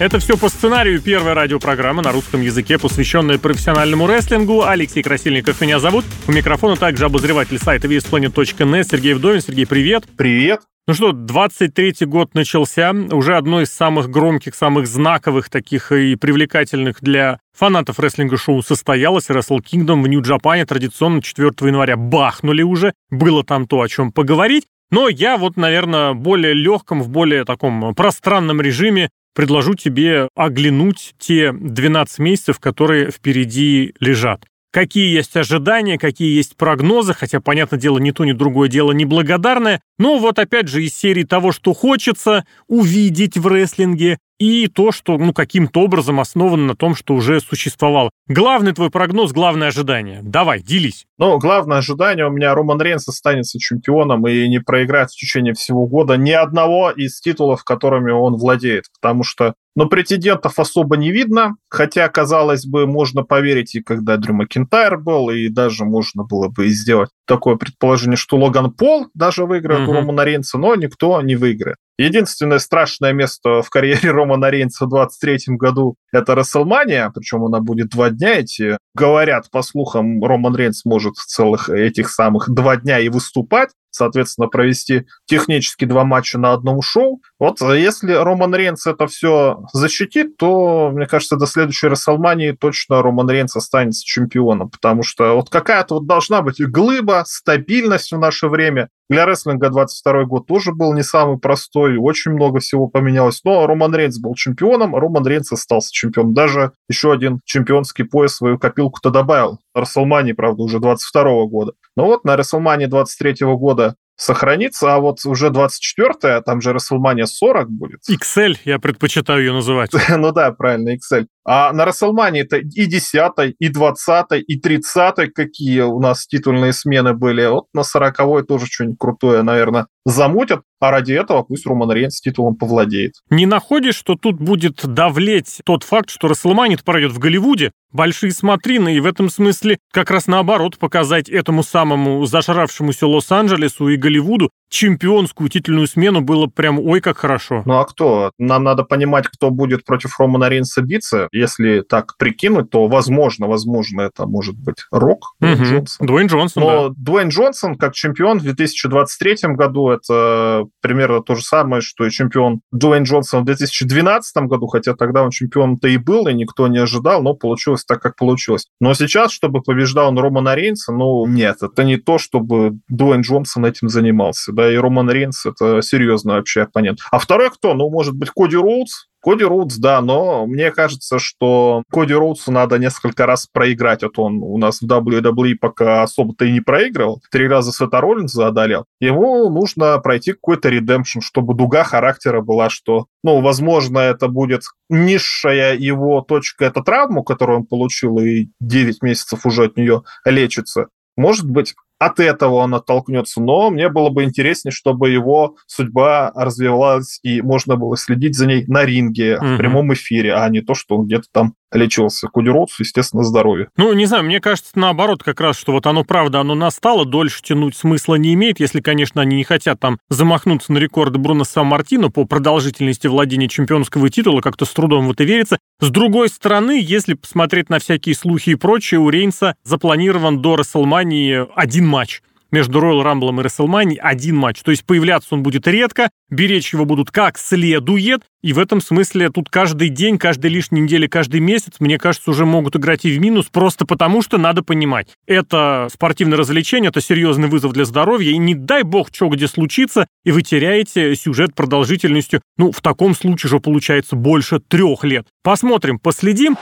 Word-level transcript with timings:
Это 0.00 0.18
все 0.18 0.36
по 0.36 0.48
сценарию 0.48 1.00
первой 1.00 1.34
радиопрограммы 1.34 2.02
на 2.02 2.10
русском 2.10 2.40
языке, 2.40 2.80
посвященная 2.80 3.38
профессиональному 3.38 4.08
рестлингу. 4.08 4.64
Алексей 4.64 5.04
Красильников 5.04 5.60
меня 5.60 5.78
зовут. 5.78 6.04
У 6.26 6.32
микрофона 6.32 6.74
также 6.74 7.04
обозреватель 7.04 7.58
сайта 7.58 7.86
VSPlanet.net 7.86 8.88
Сергей 8.90 9.14
Вдовин. 9.14 9.40
Сергей, 9.40 9.66
привет. 9.66 10.04
Привет. 10.16 10.62
Ну 10.88 10.94
что, 10.94 11.12
23-й 11.12 12.06
год 12.06 12.34
начался. 12.34 12.90
Уже 12.90 13.36
одно 13.36 13.62
из 13.62 13.70
самых 13.70 14.10
громких, 14.10 14.56
самых 14.56 14.88
знаковых 14.88 15.48
таких 15.48 15.92
и 15.92 16.16
привлекательных 16.16 17.00
для 17.00 17.38
фанатов 17.56 18.00
рестлинга 18.00 18.36
шоу 18.36 18.62
состоялось. 18.62 19.30
Wrestle 19.30 19.60
Kingdom 19.60 20.02
в 20.02 20.08
Нью-Джапане 20.08 20.66
традиционно 20.66 21.22
4 21.22 21.50
января 21.62 21.96
бахнули 21.96 22.62
уже. 22.62 22.94
Было 23.10 23.44
там 23.44 23.68
то, 23.68 23.80
о 23.80 23.88
чем 23.88 24.10
поговорить. 24.10 24.64
Но 24.90 25.08
я 25.08 25.36
вот, 25.36 25.56
наверное, 25.56 26.14
более 26.14 26.52
легком, 26.52 27.00
в 27.00 27.08
более 27.08 27.44
таком 27.44 27.94
пространном 27.94 28.60
режиме 28.60 29.08
предложу 29.34 29.74
тебе 29.74 30.28
оглянуть 30.34 31.14
те 31.18 31.52
12 31.52 32.18
месяцев, 32.20 32.58
которые 32.58 33.10
впереди 33.10 33.94
лежат 34.00 34.46
какие 34.74 35.14
есть 35.14 35.36
ожидания, 35.36 35.98
какие 35.98 36.36
есть 36.36 36.56
прогнозы, 36.56 37.14
хотя, 37.14 37.40
понятное 37.40 37.78
дело, 37.78 37.98
ни 37.98 38.10
то, 38.10 38.24
ни 38.24 38.32
другое 38.32 38.68
дело 38.68 38.90
неблагодарное, 38.90 39.80
но 39.98 40.18
вот 40.18 40.40
опять 40.40 40.66
же 40.66 40.82
из 40.82 40.96
серии 40.96 41.22
того, 41.22 41.52
что 41.52 41.72
хочется 41.72 42.44
увидеть 42.66 43.36
в 43.36 43.46
рестлинге, 43.46 44.18
и 44.40 44.66
то, 44.66 44.90
что 44.90 45.16
ну, 45.16 45.32
каким-то 45.32 45.82
образом 45.82 46.18
основано 46.18 46.66
на 46.66 46.74
том, 46.74 46.96
что 46.96 47.14
уже 47.14 47.40
существовало. 47.40 48.10
Главный 48.26 48.72
твой 48.72 48.90
прогноз, 48.90 49.32
главное 49.32 49.68
ожидание. 49.68 50.20
Давай, 50.24 50.60
делись. 50.60 51.06
Ну, 51.18 51.38
главное 51.38 51.78
ожидание 51.78 52.26
у 52.26 52.30
меня 52.30 52.52
Роман 52.52 52.82
Рейнс 52.82 53.08
останется 53.08 53.60
чемпионом 53.60 54.26
и 54.26 54.48
не 54.48 54.58
проиграет 54.58 55.10
в 55.10 55.16
течение 55.16 55.54
всего 55.54 55.86
года 55.86 56.16
ни 56.16 56.32
одного 56.32 56.90
из 56.90 57.20
титулов, 57.20 57.62
которыми 57.62 58.10
он 58.10 58.34
владеет, 58.34 58.86
потому 59.00 59.22
что 59.22 59.54
но 59.76 59.86
претендентов 59.86 60.58
особо 60.58 60.96
не 60.96 61.10
видно, 61.10 61.56
хотя, 61.68 62.08
казалось 62.08 62.64
бы, 62.66 62.86
можно 62.86 63.22
поверить 63.22 63.74
и 63.74 63.82
когда 63.82 64.16
Дрю 64.16 64.34
Макинтайр 64.34 64.98
был, 64.98 65.30
и 65.30 65.48
даже 65.48 65.84
можно 65.84 66.24
было 66.24 66.48
бы 66.48 66.68
сделать 66.68 67.10
такое 67.26 67.56
предположение, 67.56 68.16
что 68.16 68.36
Логан 68.36 68.72
Пол 68.72 69.08
даже 69.14 69.44
выиграет 69.46 69.88
mm-hmm. 69.88 69.90
у 69.90 69.94
Романа 69.94 70.24
Рейнса, 70.24 70.58
но 70.58 70.74
никто 70.74 71.20
не 71.22 71.36
выиграет. 71.36 71.76
Единственное 71.96 72.58
страшное 72.58 73.12
место 73.12 73.62
в 73.62 73.70
карьере 73.70 74.10
Романа 74.12 74.50
Рейнса 74.50 74.86
в 74.86 74.90
23 74.90 75.56
году– 75.56 75.96
это 76.12 76.34
Расселмания, 76.34 77.10
причем 77.14 77.44
она 77.44 77.60
будет 77.60 77.88
два 77.88 78.10
дня 78.10 78.40
идти. 78.42 78.76
Говорят, 78.94 79.50
по 79.50 79.62
слухам, 79.62 80.22
Роман 80.22 80.56
Рейнс 80.56 80.84
может 80.84 81.16
целых 81.16 81.68
этих 81.68 82.10
самых 82.10 82.48
два 82.50 82.76
дня 82.76 82.98
и 82.98 83.08
выступать 83.08 83.70
соответственно, 83.94 84.48
провести 84.48 85.06
технически 85.26 85.84
два 85.84 86.04
матча 86.04 86.36
на 86.38 86.52
одном 86.52 86.82
шоу. 86.82 87.22
Вот 87.44 87.60
э, 87.60 87.78
если 87.78 88.10
Роман 88.12 88.54
Рейнс 88.54 88.86
это 88.86 89.06
все 89.06 89.64
защитит, 89.74 90.38
то, 90.38 90.90
мне 90.90 91.06
кажется, 91.06 91.36
до 91.36 91.44
следующей 91.44 91.88
Расселмании 91.88 92.52
точно 92.52 93.02
Роман 93.02 93.28
Рейнс 93.28 93.54
останется 93.54 94.02
чемпионом, 94.02 94.70
потому 94.70 95.02
что 95.02 95.34
вот 95.34 95.50
какая-то 95.50 95.96
вот 95.96 96.06
должна 96.06 96.40
быть 96.40 96.58
глыба, 96.66 97.22
стабильность 97.26 98.12
в 98.12 98.18
наше 98.18 98.48
время. 98.48 98.88
Для 99.10 99.26
рестлинга 99.26 99.68
22 99.68 100.24
год 100.24 100.46
тоже 100.46 100.72
был 100.72 100.94
не 100.94 101.02
самый 101.02 101.38
простой, 101.38 101.98
очень 101.98 102.30
много 102.30 102.60
всего 102.60 102.86
поменялось. 102.88 103.42
Но 103.44 103.66
Роман 103.66 103.94
Рейнс 103.94 104.18
был 104.18 104.34
чемпионом, 104.34 104.96
Роман 104.96 105.26
Рейнс 105.26 105.52
остался 105.52 105.92
чемпионом. 105.92 106.32
Даже 106.32 106.72
еще 106.88 107.12
один 107.12 107.40
чемпионский 107.44 108.06
пояс 108.06 108.36
свою 108.36 108.58
копилку-то 108.58 109.10
добавил. 109.10 109.58
Расселмани, 109.74 110.32
правда, 110.32 110.62
уже 110.62 110.80
22 110.80 111.44
года. 111.48 111.72
Но 111.94 112.06
вот 112.06 112.24
на 112.24 112.38
Расселмане 112.38 112.86
23 112.86 113.44
года 113.54 113.96
сохранится, 114.16 114.94
а 114.94 114.98
вот 114.98 115.24
уже 115.24 115.48
24-я, 115.48 116.40
там 116.40 116.60
же 116.60 116.72
WrestleMania 116.72 117.26
40 117.26 117.70
будет. 117.70 118.00
XL, 118.08 118.56
я 118.64 118.78
предпочитаю 118.78 119.40
ее 119.40 119.52
называть. 119.52 119.90
ну 120.08 120.32
да, 120.32 120.52
правильно, 120.52 120.94
XL. 120.94 121.26
А 121.46 121.72
на 121.72 121.84
WrestleMania 121.84 122.42
это 122.42 122.56
и 122.56 122.86
10 122.86 123.56
и 123.58 123.68
20 123.68 124.26
и 124.46 124.58
30 124.58 125.32
какие 125.34 125.80
у 125.80 126.00
нас 126.00 126.26
титульные 126.26 126.72
смены 126.72 127.12
были. 127.12 127.46
Вот 127.46 127.66
на 127.74 127.82
40 127.82 128.46
тоже 128.46 128.66
что-нибудь 128.66 128.98
крутое, 128.98 129.42
наверное, 129.42 129.86
замутят. 130.04 130.62
А 130.80 130.90
ради 130.90 131.12
этого 131.12 131.42
пусть 131.42 131.66
Роман 131.66 131.92
Рейнс 131.92 132.20
титулом 132.20 132.56
повладеет. 132.56 133.14
Не 133.30 133.46
находишь, 133.46 133.94
что 133.94 134.16
тут 134.16 134.38
будет 134.38 134.80
давлеть 134.84 135.60
тот 135.64 135.82
факт, 135.82 136.10
что 136.10 136.28
WrestleMania 136.28 136.78
пройдет 136.84 137.12
в 137.12 137.18
Голливуде? 137.18 137.72
Большие 137.90 138.32
смотрины, 138.32 138.96
и 138.96 139.00
в 139.00 139.06
этом 139.06 139.30
смысле 139.30 139.78
как 139.92 140.10
раз 140.10 140.26
наоборот 140.26 140.78
показать 140.78 141.28
этому 141.28 141.62
самому 141.62 142.24
зажравшемуся 142.26 143.06
Лос-Анджелесу 143.06 143.88
и 143.88 143.96
Голливуду 143.96 144.50
чемпионскую 144.74 145.48
титульную 145.48 145.86
смену 145.86 146.20
было 146.20 146.48
прям 146.48 146.80
ой 146.80 147.00
как 147.00 147.18
хорошо. 147.18 147.62
Ну 147.64 147.78
а 147.78 147.84
кто? 147.84 148.32
Нам 148.38 148.64
надо 148.64 148.82
понимать, 148.82 149.28
кто 149.28 149.50
будет 149.50 149.84
против 149.84 150.18
Романа 150.18 150.48
Рейнса 150.48 150.82
биться. 150.82 151.28
Если 151.30 151.82
так 151.82 152.16
прикинуть, 152.18 152.70
то 152.70 152.88
возможно, 152.88 153.46
возможно, 153.46 154.00
это 154.00 154.26
может 154.26 154.56
быть 154.56 154.78
Рок, 154.90 155.34
Дуэйн 155.38 155.54
угу. 155.54 155.64
Джонсон. 155.64 156.06
Дуэйн 156.06 156.26
Джонсон, 156.26 156.62
Но 156.62 156.88
да. 156.88 156.94
Дуэйн 156.98 157.28
Джонсон 157.28 157.76
как 157.76 157.94
чемпион 157.94 158.40
в 158.40 158.42
2023 158.42 159.54
году 159.54 159.90
это 159.90 160.64
примерно 160.80 161.22
то 161.22 161.36
же 161.36 161.42
самое, 161.42 161.80
что 161.80 162.04
и 162.04 162.10
чемпион 162.10 162.60
Дуэйн 162.72 163.04
Джонсон 163.04 163.42
в 163.42 163.44
2012 163.44 164.36
году, 164.48 164.66
хотя 164.66 164.94
тогда 164.94 165.22
он 165.22 165.30
чемпионом-то 165.30 165.86
и 165.86 165.98
был, 165.98 166.26
и 166.26 166.34
никто 166.34 166.66
не 166.66 166.78
ожидал, 166.78 167.22
но 167.22 167.34
получилось 167.34 167.84
так, 167.84 168.02
как 168.02 168.16
получилось. 168.16 168.66
Но 168.80 168.92
сейчас, 168.94 169.30
чтобы 169.30 169.62
побеждал 169.62 170.08
он 170.08 170.18
Романа 170.18 170.56
Рейнса, 170.56 170.92
ну 170.92 171.26
нет, 171.26 171.58
это 171.62 171.84
не 171.84 171.96
то, 171.96 172.18
чтобы 172.18 172.72
Дуэйн 172.88 173.20
Джонсон 173.20 173.66
этим 173.66 173.88
занимался, 173.88 174.52
да, 174.52 174.63
и 174.70 174.76
Роман 174.76 175.10
Рейнс 175.10 175.46
это 175.46 175.82
серьезный 175.82 176.34
вообще 176.34 176.62
оппонент. 176.62 177.00
А 177.10 177.18
второй 177.18 177.50
кто? 177.50 177.74
Ну, 177.74 177.90
может 177.90 178.14
быть, 178.14 178.30
Коди 178.30 178.56
Роудс, 178.56 179.06
Коди 179.24 179.44
Роудс, 179.44 179.76
да, 179.76 180.02
но 180.02 180.46
мне 180.46 180.70
кажется, 180.70 181.18
что 181.18 181.82
Коди 181.90 182.12
Роудсу 182.12 182.52
надо 182.52 182.78
несколько 182.78 183.24
раз 183.24 183.46
проиграть. 183.46 184.02
Вот 184.02 184.18
он 184.18 184.42
у 184.42 184.58
нас 184.58 184.82
в 184.82 184.86
WWE 184.86 185.54
пока 185.58 186.02
особо-то 186.02 186.44
и 186.44 186.52
не 186.52 186.60
проигрывал. 186.60 187.22
Три 187.30 187.48
раза 187.48 187.72
Сета 187.72 188.02
Роллинза 188.02 188.48
одолел. 188.48 188.84
Ему 189.00 189.48
нужно 189.48 189.98
пройти 189.98 190.32
какой-то 190.32 190.68
редемпшн, 190.68 191.20
чтобы 191.20 191.54
дуга 191.54 191.84
характера 191.84 192.42
была, 192.42 192.68
что, 192.68 193.06
ну, 193.22 193.40
возможно, 193.40 193.98
это 193.98 194.28
будет 194.28 194.64
низшая 194.90 195.74
его 195.74 196.20
точка, 196.20 196.66
это 196.66 196.82
травму, 196.82 197.22
которую 197.22 197.60
он 197.60 197.66
получил, 197.66 198.18
и 198.18 198.48
9 198.60 199.02
месяцев 199.02 199.46
уже 199.46 199.64
от 199.64 199.78
нее 199.78 200.02
лечится. 200.26 200.88
Может 201.16 201.48
быть, 201.48 201.74
от 201.98 202.20
этого 202.20 202.56
он 202.56 202.74
оттолкнется, 202.74 203.40
но 203.40 203.70
мне 203.70 203.88
было 203.88 204.10
бы 204.10 204.24
интереснее, 204.24 204.72
чтобы 204.72 205.10
его 205.10 205.56
судьба 205.66 206.32
развивалась 206.34 207.20
и 207.22 207.40
можно 207.42 207.76
было 207.76 207.96
следить 207.96 208.36
за 208.36 208.46
ней 208.46 208.64
на 208.66 208.84
ринге, 208.84 209.38
угу. 209.38 209.46
в 209.46 209.56
прямом 209.56 209.92
эфире, 209.94 210.34
а 210.34 210.48
не 210.48 210.60
то, 210.60 210.74
что 210.74 210.96
он 210.96 211.06
где-то 211.06 211.26
там 211.32 211.54
лечился. 211.74 212.28
Роудс, 212.34 212.78
естественно, 212.78 213.24
здоровье. 213.24 213.68
Ну, 213.76 213.92
не 213.92 214.06
знаю, 214.06 214.24
мне 214.24 214.40
кажется, 214.40 214.72
наоборот, 214.74 215.22
как 215.22 215.40
раз, 215.40 215.58
что 215.58 215.72
вот 215.72 215.86
оно 215.86 216.04
правда, 216.04 216.40
оно 216.40 216.54
настало, 216.54 217.04
дольше 217.04 217.42
тянуть 217.42 217.76
смысла 217.76 218.16
не 218.16 218.34
имеет, 218.34 218.60
если, 218.60 218.80
конечно, 218.80 219.22
они 219.22 219.36
не 219.36 219.44
хотят 219.44 219.80
там 219.80 219.98
замахнуться 220.08 220.72
на 220.72 220.78
рекорды 220.78 221.18
Бруно 221.18 221.44
Сан-Мартино 221.44 222.10
по 222.10 222.24
продолжительности 222.24 223.06
владения 223.06 223.48
чемпионского 223.48 224.10
титула, 224.10 224.40
как-то 224.40 224.64
с 224.64 224.70
трудом 224.70 225.08
в 225.08 225.12
это 225.12 225.24
верится. 225.24 225.58
С 225.80 225.90
другой 225.90 226.28
стороны, 226.28 226.80
если 226.80 227.14
посмотреть 227.14 227.70
на 227.70 227.78
всякие 227.78 228.14
слухи 228.14 228.50
и 228.50 228.54
прочее, 228.54 229.00
у 229.00 229.10
Рейнса 229.10 229.56
запланирован 229.64 230.40
до 230.40 230.56
Расселмании 230.56 231.46
один 231.56 231.83
матч 231.86 232.20
между 232.54 232.78
Royal 232.78 233.02
Rumble 233.02 233.30
и 233.30 233.42
WrestleMania 233.42 233.96
один 233.98 234.36
матч. 234.36 234.62
То 234.62 234.70
есть 234.70 234.84
появляться 234.84 235.34
он 235.34 235.42
будет 235.42 235.66
редко, 235.66 236.08
беречь 236.30 236.72
его 236.72 236.84
будут 236.84 237.10
как 237.10 237.36
следует, 237.36 238.22
и 238.42 238.52
в 238.52 238.60
этом 238.60 238.80
смысле 238.80 239.30
тут 239.30 239.50
каждый 239.50 239.88
день, 239.88 240.18
каждой 240.18 240.52
лишней 240.52 240.80
неделе, 240.80 241.08
каждый 241.08 241.40
месяц, 241.40 241.74
мне 241.80 241.98
кажется, 241.98 242.30
уже 242.30 242.46
могут 242.46 242.76
играть 242.76 243.04
и 243.04 243.10
в 243.10 243.20
минус, 243.20 243.46
просто 243.50 243.86
потому 243.86 244.22
что 244.22 244.38
надо 244.38 244.62
понимать, 244.62 245.08
это 245.26 245.88
спортивное 245.92 246.38
развлечение, 246.38 246.90
это 246.90 247.00
серьезный 247.00 247.48
вызов 247.48 247.72
для 247.72 247.84
здоровья, 247.84 248.30
и 248.30 248.38
не 248.38 248.54
дай 248.54 248.84
бог, 248.84 249.08
что 249.12 249.28
где 249.28 249.48
случится, 249.48 250.06
и 250.24 250.30
вы 250.30 250.42
теряете 250.42 251.16
сюжет 251.16 251.56
продолжительностью, 251.56 252.40
ну, 252.56 252.70
в 252.70 252.80
таком 252.80 253.16
случае 253.16 253.50
же 253.50 253.58
получается 253.58 254.14
больше 254.14 254.60
трех 254.60 255.02
лет. 255.02 255.26
Посмотрим, 255.42 255.98
последим. 255.98 256.56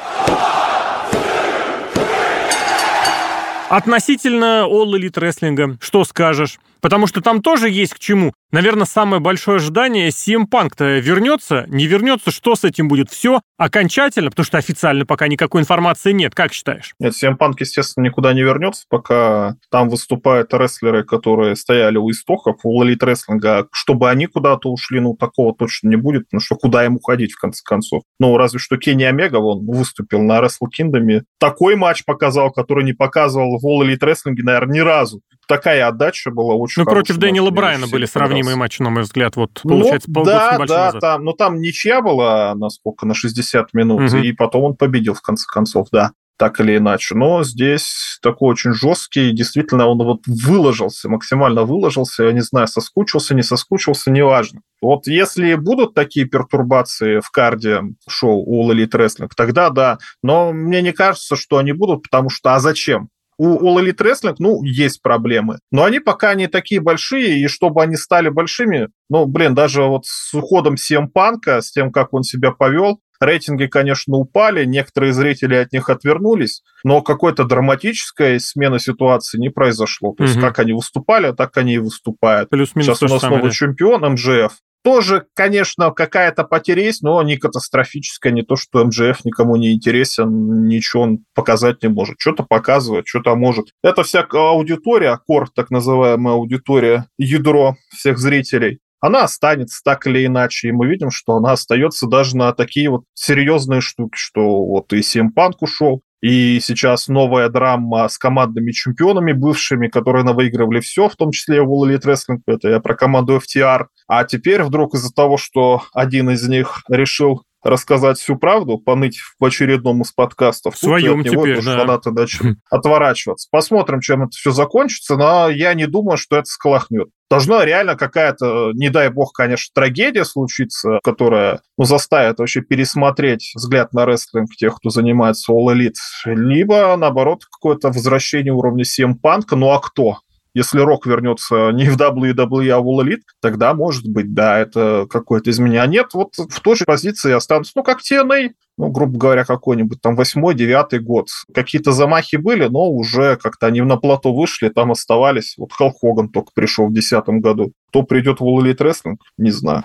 Относительно 3.73 4.67
All 4.69 4.93
Elite 4.93 5.19
рестлинга, 5.19 5.79
что 5.81 6.05
скажешь? 6.05 6.59
Потому 6.83 7.07
что 7.07 7.21
там 7.21 7.41
тоже 7.41 7.71
есть 7.71 7.95
к 7.95 8.01
чему. 8.01 8.35
наверное, 8.51 8.85
самое 8.85 9.23
большое 9.23 9.57
ожидание, 9.57 10.09
CM 10.09 10.47
Punk-то 10.51 10.99
вернется, 10.99 11.65
не 11.69 11.87
вернется, 11.87 12.31
что 12.31 12.55
с 12.57 12.65
этим 12.65 12.89
будет? 12.89 13.09
Все 13.09 13.41
окончательно, 13.57 14.31
потому 14.31 14.45
что 14.45 14.59
официально 14.59 15.07
пока 15.07 15.29
никакой 15.29 15.63
информации 15.63 16.13
нет, 16.13 16.35
как 16.35 16.53
считаешь? 16.53 16.95
Нет, 16.99 17.15
CM 17.15 17.39
Punk, 17.39 17.55
естественно, 17.61 18.05
никуда 18.05 18.35
не 18.35 18.43
вернется, 18.43 18.85
пока 18.91 19.57
там 19.71 19.89
выступают 19.89 20.53
рестлеры, 20.53 21.05
которые 21.05 21.55
стояли 21.55 21.97
у 21.97 22.11
истоков, 22.11 22.57
у 22.65 22.85
элит 22.85 23.03
рестлинга. 23.05 23.69
Чтобы 23.71 24.11
они 24.11 24.27
куда-то 24.27 24.69
ушли, 24.69 24.99
ну, 24.99 25.15
такого 25.15 25.55
точно 25.55 25.89
не 25.89 25.97
будет, 25.97 26.27
ну 26.33 26.41
что 26.41 26.57
куда 26.57 26.85
им 26.85 26.97
уходить, 26.97 27.33
в 27.33 27.41
конце 27.41 27.63
концов. 27.65 28.03
Ну, 28.19 28.37
разве 28.37 28.59
что 28.59 28.77
Кенни 28.77 29.05
Омега, 29.05 29.37
он 29.37 29.65
выступил 29.65 30.21
на 30.21 30.41
Wrestle 30.41 30.69
Kingdom, 30.77 31.23
такой 31.39 31.77
матч 31.77 32.05
показал, 32.05 32.51
который 32.51 32.85
не 32.85 32.93
показывал 32.93 33.61
в 33.61 33.65
All 33.65 33.87
Elite 33.87 34.43
наверное, 34.43 34.75
ни 34.75 34.81
разу 34.81 35.23
такая 35.53 35.87
отдача 35.87 36.31
была 36.31 36.55
очень 36.55 36.83
Ну, 36.83 36.91
против 36.91 37.19
Дэниела 37.19 37.51
Брайана 37.51 37.87
были 37.87 38.07
сравнимые 38.07 38.57
матчи, 38.57 38.81
на 38.81 38.91
мой 38.91 39.03
взгляд, 39.03 39.37
вот, 39.37 39.61
ну, 39.65 39.71
получается, 39.71 40.11
ну, 40.11 40.25
да, 40.25 40.53
да, 40.53 40.59
назад. 40.87 41.01
там, 41.01 41.25
но 41.25 41.33
там 41.33 41.61
ничья 41.61 42.01
была, 42.01 42.55
насколько, 42.55 43.05
на 43.05 43.15
60 43.15 43.75
минут, 43.75 44.13
угу. 44.13 44.17
и 44.17 44.33
потом 44.33 44.65
он 44.65 44.77
победил, 44.77 45.15
в 45.15 45.21
конце 45.21 45.45
концов, 45.47 45.89
да 45.93 46.13
так 46.39 46.59
или 46.59 46.77
иначе. 46.77 47.15
Но 47.15 47.45
здесь 47.45 48.19
такой 48.21 48.51
очень 48.51 48.73
жесткий, 48.73 49.31
действительно, 49.31 49.87
он 49.87 49.99
вот 49.99 50.23
выложился, 50.27 51.09
максимально 51.09 51.63
выложился, 51.63 52.25
я 52.25 52.33
не 52.33 52.41
знаю, 52.41 52.67
соскучился, 52.67 53.37
не 53.37 53.43
соскучился, 53.43 54.11
неважно. 54.11 54.63
Вот 54.81 55.07
если 55.07 55.55
будут 55.55 55.95
такие 55.95 56.27
пертурбации 56.27 57.21
в 57.21 57.31
карде 57.31 57.83
шоу 58.09 58.43
у 58.45 58.73
Elite 58.73 58.91
Wrestling, 58.91 59.31
тогда 59.37 59.71
да. 59.71 59.99
Но 60.25 60.53
мне 60.53 60.83
не 60.83 60.93
кажется, 60.93 61.37
что 61.37 61.59
они 61.59 61.71
будут, 61.73 62.03
потому 62.03 62.29
что 62.29 62.55
а 62.55 62.59
зачем? 62.59 63.09
У 63.45 63.59
All 63.59 63.83
Elite 63.83 63.97
Wrestling, 63.97 64.37
ну, 64.39 64.63
есть 64.63 65.03
проблемы. 65.03 65.59
Но 65.73 65.83
они 65.83 65.99
пока 65.99 66.33
не 66.35 66.47
такие 66.47 66.81
большие, 66.81 67.41
и 67.41 67.49
чтобы 67.49 67.83
они 67.83 67.97
стали 67.97 68.29
большими, 68.29 68.89
ну, 69.11 69.27
блин, 69.27 69.53
даже 69.53 69.83
вот 69.83 70.07
с 70.07 70.33
уходом 70.33 70.75
CM 70.75 71.09
Панка, 71.09 71.61
с 71.61 71.73
тем, 71.73 71.91
как 71.91 72.15
он 72.15 72.23
себя 72.23 72.53
повел, 72.53 73.01
Рейтинги, 73.21 73.67
конечно, 73.67 74.17
упали, 74.17 74.65
некоторые 74.65 75.13
зрители 75.13 75.57
от 75.57 75.73
них 75.73 75.91
отвернулись, 75.91 76.63
но 76.85 77.03
какой-то 77.03 77.43
драматической 77.43 78.39
смены 78.39 78.79
ситуации 78.79 79.39
не 79.39 79.49
произошло. 79.49 80.15
То 80.17 80.23
есть 80.23 80.37
угу. 80.37 80.47
как 80.47 80.61
они 80.61 80.73
выступали, 80.73 81.33
так 81.33 81.57
они 81.57 81.75
и 81.75 81.79
выступают. 81.79 82.49
Плюс-минус 82.49 82.99
Сейчас 82.99 83.11
у 83.11 83.13
нас 83.13 83.23
новый 83.23 83.43
да. 83.43 83.51
чемпион 83.51 84.13
МЖФ. 84.13 84.53
Тоже, 84.83 85.27
конечно, 85.35 85.93
какая-то 85.93 86.45
потеря 86.45 86.83
есть, 86.83 87.03
но 87.03 87.23
не 87.23 87.37
катастрофическая, 87.37 88.33
не 88.33 88.43
то, 88.43 88.57
что 88.57 88.85
МЖФ 88.85 89.25
никому 89.25 89.57
не 89.57 89.73
интересен, 89.73 90.67
ничего 90.67 91.05
он 91.05 91.25
показать 91.35 91.83
не 91.83 91.89
может. 91.89 92.17
Что-то 92.19 92.43
показывает, 92.43 93.07
что-то 93.07 93.37
может. 93.37 93.67
Это 93.83 94.03
вся 94.03 94.27
аудитория, 94.29 95.19
кор, 95.27 95.49
так 95.51 95.71
называемая 95.71 96.35
аудитория, 96.35 97.07
ядро 97.17 97.77
всех 97.91 98.19
зрителей 98.19 98.81
она 99.03 99.25
останется 99.25 99.81
так 99.85 100.07
или 100.07 100.25
иначе, 100.25 100.69
и 100.69 100.73
мы 100.73 100.87
видим, 100.87 101.11
что 101.11 101.35
она 101.35 101.53
остается 101.53 102.07
даже 102.07 102.37
на 102.37 102.53
такие 102.53 102.89
вот 102.89 103.03
серьезные 103.15 103.81
штуки, 103.81 104.15
что 104.15 104.65
вот 104.65 104.93
и 104.93 105.03
Симпанк 105.03 105.61
ушел, 105.61 106.03
и 106.23 106.61
сейчас 106.61 107.09
новая 107.09 107.49
драма 107.49 108.09
с 108.09 108.17
командными 108.17 108.71
чемпионами 108.71 109.33
бывшими, 109.33 109.89
которые 109.89 110.25
навыигрывали 110.25 110.81
все, 110.81 111.09
в 111.09 111.17
том 111.17 111.33
числе 111.33 111.59
All 111.59 111.83
Elite 111.85 112.07
Wrestling, 112.07 112.39
это 112.47 112.69
я 112.69 112.81
про 112.81 112.95
команду 112.95 113.39
FTR. 113.39 113.87
А 114.07 114.25
теперь 114.25 114.63
вдруг 114.63 114.95
из-за 114.95 115.13
того, 115.13 115.37
что 115.37 115.83
один 115.93 116.31
из 116.31 116.49
них 116.49 116.83
решил 116.89 117.43
рассказать 117.63 118.19
всю 118.19 118.37
правду, 118.37 118.79
поныть 118.79 119.19
в 119.39 119.45
очередном 119.45 120.03
из 120.03 120.13
подкастов. 120.13 120.75
В 120.75 120.79
своем 120.79 121.21
от 121.21 121.27
него 121.27 121.47
теперь, 121.47 121.65
да. 121.65 121.79
фанаты 121.79 122.11
начали 122.13 122.57
отворачиваться. 122.71 123.49
Посмотрим, 123.51 124.01
чем 124.01 124.23
это 124.23 124.33
все 124.33 124.51
закончится, 124.51 125.17
но 125.17 125.49
я 125.49 125.75
не 125.75 125.87
думаю, 125.87 126.17
что 126.17 126.37
это 126.37 126.47
сколохнет. 126.47 127.09
Должна 127.31 127.65
реально 127.65 127.97
какая-то, 127.97 128.73
не 128.75 128.91
дай 128.91 129.09
бог, 129.09 129.33
конечно, 129.33 129.73
трагедия 129.75 130.27
случиться, 130.27 131.01
которая 131.03 131.63
ну, 131.79 131.85
заставит 131.85 132.39
вообще 132.39 132.61
пересмотреть 132.61 133.53
взгляд 133.55 133.95
на 133.95 134.05
рестлинг 134.05 134.51
тех, 134.51 134.77
кто 134.77 134.91
занимается 134.91 135.53
All 135.53 135.75
Elite, 135.75 135.95
либо, 136.27 136.95
наоборот, 136.97 137.45
какое-то 137.51 137.89
возвращение 137.89 138.53
уровня 138.53 138.85
CM 138.85 139.15
Punk, 139.23 139.45
ну 139.53 139.71
а 139.71 139.81
кто? 139.81 140.19
Если 140.55 140.81
Рок 140.81 141.07
вернется 141.07 141.71
не 141.71 141.89
в 141.89 141.97
WWE, 141.97 142.69
а 142.71 142.81
в 142.81 142.87
All 142.87 143.05
Elite, 143.05 143.23
тогда, 143.41 143.73
может 143.73 144.07
быть, 144.07 144.35
да, 144.35 144.59
это 144.59 145.07
какое-то 145.09 145.51
изменение. 145.51 145.83
А 145.83 145.87
нет, 145.87 146.09
вот 146.13 146.35
в 146.37 146.61
той 146.61 146.77
же 146.77 146.85
позиции 146.85 147.33
останутся, 147.33 147.73
ну, 147.77 147.83
как 147.83 148.01
TNA, 148.01 148.51
ну, 148.77 148.89
грубо 148.89 149.19
говоря, 149.19 149.45
какой-нибудь 149.45 150.01
там 150.03 150.17
восьмой, 150.17 150.55
девятый 150.55 151.01
год. 151.01 151.29
Какие-то 151.55 151.93
замахи 151.93 152.37
были, 152.37 152.67
но 152.67 152.91
уже 152.91 153.37
как-то 153.37 153.67
они 153.67 153.81
на 153.81 153.97
плато 153.97 154.33
вышли, 154.33 154.69
там 154.69 154.93
оставались. 154.93 155.55
Вот 155.57 155.73
Халк 155.73 155.97
Хоган 156.01 156.29
только 156.29 156.51
пришел 156.55 156.87
в 156.87 156.93
десятом 156.93 157.41
году. 157.41 157.73
Кто 157.89 158.03
придет 158.03 158.41
в 158.41 158.45
All 158.45 158.63
Elite 158.63 158.79
Wrestling, 158.79 159.17
не 159.39 159.51
знаю. 159.51 159.85